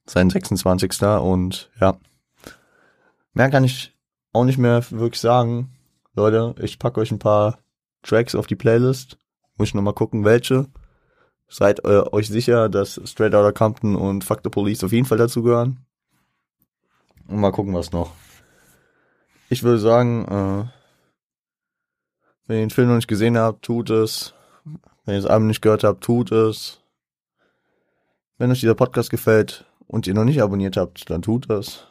Sein 0.05 0.29
26. 0.29 1.01
Und 1.01 1.71
ja. 1.79 1.97
Mehr 3.33 3.49
kann 3.49 3.63
ich 3.63 3.97
auch 4.33 4.43
nicht 4.43 4.57
mehr 4.57 4.83
wirklich 4.91 5.21
sagen. 5.21 5.73
Leute, 6.13 6.55
ich 6.61 6.79
packe 6.79 6.99
euch 6.99 7.11
ein 7.11 7.19
paar 7.19 7.59
Tracks 8.03 8.35
auf 8.35 8.47
die 8.47 8.55
Playlist. 8.55 9.17
Muss 9.57 9.69
ich 9.69 9.73
nochmal 9.73 9.93
gucken, 9.93 10.25
welche. 10.25 10.67
Seid 11.47 11.83
äh, 11.83 12.03
euch 12.11 12.27
sicher, 12.27 12.69
dass 12.69 12.99
Straight 13.05 13.35
Outta 13.35 13.51
Compton 13.51 13.95
und 13.95 14.23
Fuck 14.23 14.41
the 14.43 14.49
Police 14.49 14.83
auf 14.83 14.91
jeden 14.91 15.05
Fall 15.05 15.17
dazu 15.17 15.43
gehören. 15.43 15.85
Und 17.27 17.39
mal 17.39 17.51
gucken, 17.51 17.73
was 17.73 17.91
noch. 17.91 18.13
Ich 19.49 19.63
würde 19.63 19.79
sagen, 19.79 20.25
äh, 20.25 20.65
wenn 22.47 22.57
ihr 22.57 22.65
den 22.65 22.69
Film 22.69 22.87
noch 22.87 22.95
nicht 22.95 23.07
gesehen 23.07 23.37
habt, 23.37 23.63
tut 23.63 23.89
es. 23.89 24.33
Wenn 25.05 25.15
ihr 25.15 25.21
das 25.21 25.29
Album 25.29 25.47
nicht 25.47 25.61
gehört 25.61 25.83
habt, 25.83 26.03
tut 26.03 26.31
es. 26.31 26.81
Wenn 28.37 28.51
euch 28.51 28.61
dieser 28.61 28.75
Podcast 28.75 29.09
gefällt 29.09 29.65
und 29.87 30.07
ihr 30.07 30.13
noch 30.13 30.23
nicht 30.23 30.41
abonniert 30.41 30.77
habt, 30.77 31.09
dann 31.09 31.21
tut 31.21 31.49
das. 31.49 31.87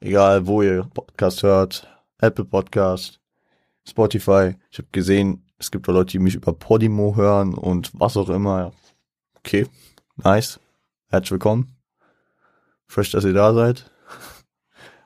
Egal, 0.00 0.46
wo 0.46 0.62
ihr 0.62 0.84
Podcast 0.94 1.42
hört, 1.42 1.88
Apple 2.18 2.44
Podcast, 2.44 3.20
Spotify. 3.84 4.54
Ich 4.70 4.78
habe 4.78 4.86
gesehen, 4.92 5.44
es 5.58 5.72
gibt 5.72 5.88
Leute, 5.88 6.12
die 6.12 6.18
mich 6.20 6.36
über 6.36 6.52
Podimo 6.52 7.16
hören 7.16 7.54
und 7.54 7.90
was 7.98 8.16
auch 8.16 8.28
immer. 8.28 8.70
Okay, 9.38 9.66
nice. 10.16 10.60
Herzlich 11.08 11.32
willkommen. 11.32 11.74
Fresh, 12.86 13.10
dass 13.10 13.24
ihr 13.24 13.32
da 13.32 13.52
seid. 13.52 13.90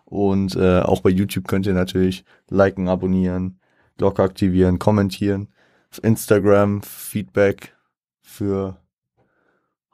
Und 0.05 0.57
äh, 0.57 0.81
auch 0.81 1.01
bei 1.01 1.09
YouTube 1.09 1.49
könnt 1.49 1.65
ihr 1.65 1.73
natürlich 1.73 2.27
liken, 2.51 2.89
abonnieren, 2.89 3.59
Glocke 3.97 4.23
aktivieren, 4.23 4.79
kommentieren. 4.79 5.49
Auf 5.91 6.05
Instagram 6.05 6.83
Feedback 6.83 7.75
für 8.21 8.77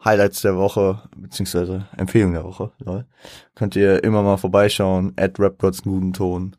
Highlights 0.05 0.43
der 0.43 0.57
Woche, 0.57 1.03
beziehungsweise 1.17 1.89
Empfehlungen 1.97 2.35
der 2.35 2.45
Woche, 2.45 2.73
lol. 2.79 3.07
könnt 3.55 3.75
ihr 3.75 4.05
immer 4.05 4.23
mal 4.23 4.37
vorbeischauen. 4.37 5.13
At 5.17 5.39
RapGods 5.41 5.83
guten 5.83 6.13
Ton. 6.13 6.57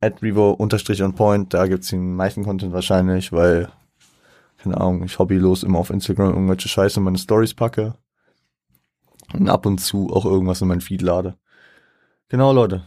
At 0.00 0.22
Revo 0.22 0.50
unterstrich 0.50 1.02
on 1.02 1.14
point, 1.14 1.54
da 1.54 1.66
gibt's 1.66 1.88
den 1.88 2.14
meisten 2.16 2.44
Content 2.44 2.72
wahrscheinlich, 2.72 3.32
weil, 3.32 3.70
keine 4.58 4.78
Ahnung, 4.78 5.04
ich 5.04 5.18
hobbylos 5.18 5.62
immer 5.62 5.78
auf 5.78 5.90
Instagram 5.90 6.34
irgendwelche 6.34 6.68
Scheiße 6.68 7.00
in 7.00 7.04
meine 7.04 7.18
Stories 7.18 7.54
packe. 7.54 7.94
Und 9.32 9.48
ab 9.48 9.64
und 9.64 9.78
zu 9.78 10.10
auch 10.12 10.26
irgendwas 10.26 10.60
in 10.60 10.68
mein 10.68 10.80
Feed 10.80 11.02
lade. 11.02 11.38
Genau, 12.28 12.52
Leute. 12.52 12.84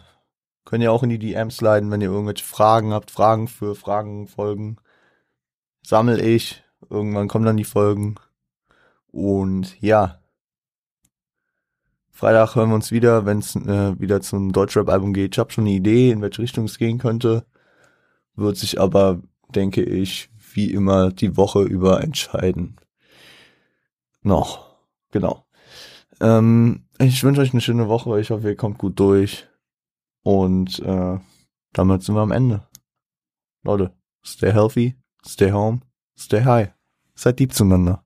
Könnt 0.65 0.83
ihr 0.83 0.91
auch 0.91 1.03
in 1.03 1.09
die 1.09 1.19
DMs 1.19 1.61
leiten, 1.61 1.89
wenn 1.89 2.01
ihr 2.01 2.09
irgendwelche 2.09 2.43
Fragen 2.43 2.93
habt, 2.93 3.11
Fragen 3.11 3.47
für 3.47 3.75
Fragen, 3.75 4.27
Folgen. 4.27 4.77
Sammel 5.83 6.19
ich. 6.19 6.63
Irgendwann 6.89 7.27
kommen 7.27 7.45
dann 7.45 7.57
die 7.57 7.63
Folgen. 7.63 8.15
Und 9.15 9.81
ja. 9.81 10.19
Freitag 12.11 12.55
hören 12.55 12.69
wir 12.69 12.75
uns 12.75 12.91
wieder, 12.91 13.25
wenn 13.25 13.39
es 13.39 13.55
äh, 13.55 13.97
wieder 13.97 14.19
zum 14.19 14.51
Deutschrap-Album 14.51 15.13
geht. 15.13 15.35
Ich 15.35 15.39
habe 15.39 15.53
schon 15.53 15.63
eine 15.63 15.73
Idee, 15.73 16.11
in 16.11 16.21
welche 16.21 16.41
Richtung 16.41 16.65
es 16.65 16.77
gehen 16.77 16.97
könnte. 16.97 17.45
Wird 18.35 18.57
sich 18.57 18.77
aber, 18.77 19.21
denke 19.47 19.83
ich, 19.83 20.29
wie 20.53 20.69
immer 20.69 21.13
die 21.13 21.37
Woche 21.37 21.63
über 21.63 22.03
entscheiden. 22.03 22.75
Noch. 24.21 24.75
Genau. 25.11 25.45
Ähm, 26.19 26.83
ich 26.99 27.23
wünsche 27.23 27.39
euch 27.39 27.53
eine 27.53 27.61
schöne 27.61 27.87
Woche. 27.87 28.19
Ich 28.19 28.31
hoffe, 28.31 28.49
ihr 28.49 28.57
kommt 28.57 28.79
gut 28.79 28.99
durch. 28.99 29.47
Und 30.23 30.79
äh, 30.79 31.19
damit 31.71 32.03
sind 32.03 32.15
wir 32.15 32.21
am 32.21 32.33
Ende. 32.33 32.67
Leute, 33.63 33.93
stay 34.25 34.51
healthy, 34.51 34.95
stay 35.25 35.53
home, 35.53 35.79
stay 36.19 36.43
high. 36.43 36.73
Seid 37.13 37.39
lieb 37.39 37.53
zueinander. 37.53 38.03